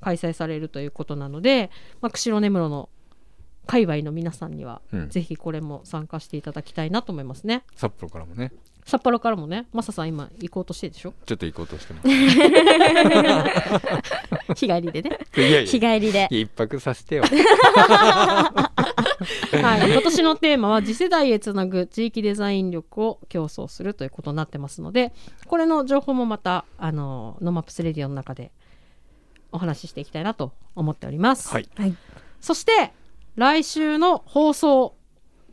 [0.00, 1.70] 開催されるということなので、
[2.00, 2.88] まあ、釧路根室の
[3.66, 5.08] 界隈の皆さんには、うん。
[5.08, 7.64] ぜひこれも参加していただきたいなと思いますね。
[7.74, 8.52] 札幌からもね、
[8.84, 9.66] 札幌からもね。
[9.72, 11.12] マサさん今行こうとしてるでしょ？
[11.26, 12.08] ちょっと行こうとしてます。
[14.54, 15.18] 日帰りでね。
[15.36, 16.28] いやいや日帰りで。
[16.30, 17.24] 一泊させてよ。
[17.26, 18.62] は
[19.84, 25.12] い、今年のテーマは次世代へつなぐ地域デザイン力を共創するということになってますので
[25.46, 28.52] これの情報もまたあのノーマップスレディオの中で
[29.52, 31.68] お話ししていきたいなと思っております、はい。
[32.40, 32.92] そして
[33.36, 34.94] 来週の放送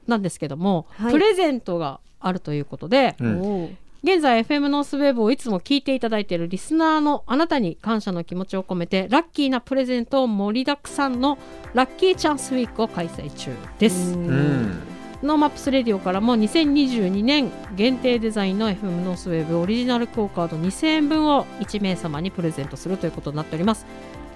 [0.07, 3.77] なんですけども、はいプレゼントがあるということで、うん。
[4.03, 11.37] 現在 FM ノースウェブをいつも聞いていただいているリスナーのあなたに感謝の気持ちを込めてラッキーなプレゼントを盛りだくさんの
[11.73, 14.13] ラッキーチャンスウィークを開催中です。
[14.13, 14.93] うん。
[15.23, 23.85] ノーマップスレディオからも2022年限定デザインの FM ノースウェブオリジナルクオカード2000円分を1名様にプレゼントするということになっております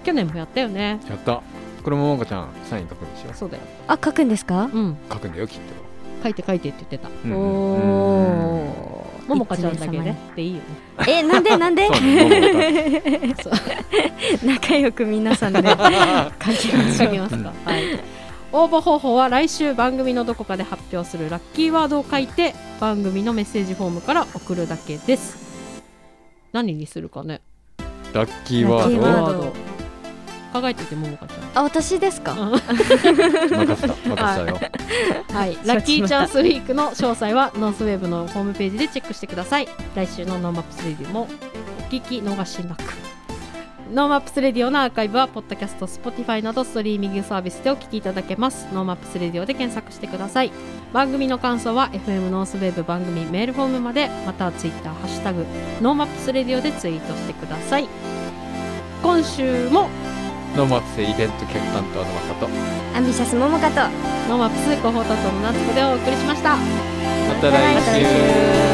[0.02, 1.42] 去年もやったよねやった。
[1.88, 3.32] これももこちゃんサイン書くんでしょ。
[3.32, 3.62] そうだよ。
[3.86, 4.68] あ書くんですか？
[4.70, 4.98] うん。
[5.10, 5.58] 書くんだよきっ
[6.22, 7.08] 書いて書いてって言ってた。
[7.24, 9.28] うんうんおー。
[9.30, 9.98] ももかちゃんだけね。
[9.98, 10.58] 一名様にでいいよ。
[10.58, 10.64] ね
[11.08, 11.86] えなんでなんで？
[13.42, 13.60] そうね
[14.44, 17.98] 仲良く皆さんで 書きますか、はい。
[18.52, 25.38] 応募方法は来週番組のどこかで発表するラッキーワードを書いて番組のメッセージフォームから送るだけです。
[26.52, 27.40] 何にするかね？
[28.12, 29.52] ラッキーワラッキーワード
[30.52, 32.34] 考えててももかちゃんあ私ですか？
[32.34, 33.94] ド任せた。
[33.94, 34.60] 任せたよ。
[35.32, 39.68] はい、 ラッキーチャンスウィークの詳細はノースウェーブのホームページでチェックしてください。
[39.94, 42.82] 来週のノーマップスレディオもお聞き逃しなく。
[43.92, 48.66] ノーマップスレディオのアーカイブはポッドキャスト Spotify などストリーミングサービスでお聞きいただけます。
[48.74, 50.52] ノーマップスレディオで検索してください。
[50.92, 55.46] 番組の感想は FM ノースウェーブ番組メールフォームまでまたはツイッターハッシュタグ
[55.80, 57.88] ノーマップスレディオでツイートしてください。
[59.02, 59.88] 今週も
[60.58, 62.48] ノーマップスイベント企画担当のまさと
[62.96, 63.76] アンビシャスももかと。
[64.28, 66.56] ノーマップス広報担当の夏子でお送りしました。
[66.56, 67.80] また来
[68.64, 68.67] 週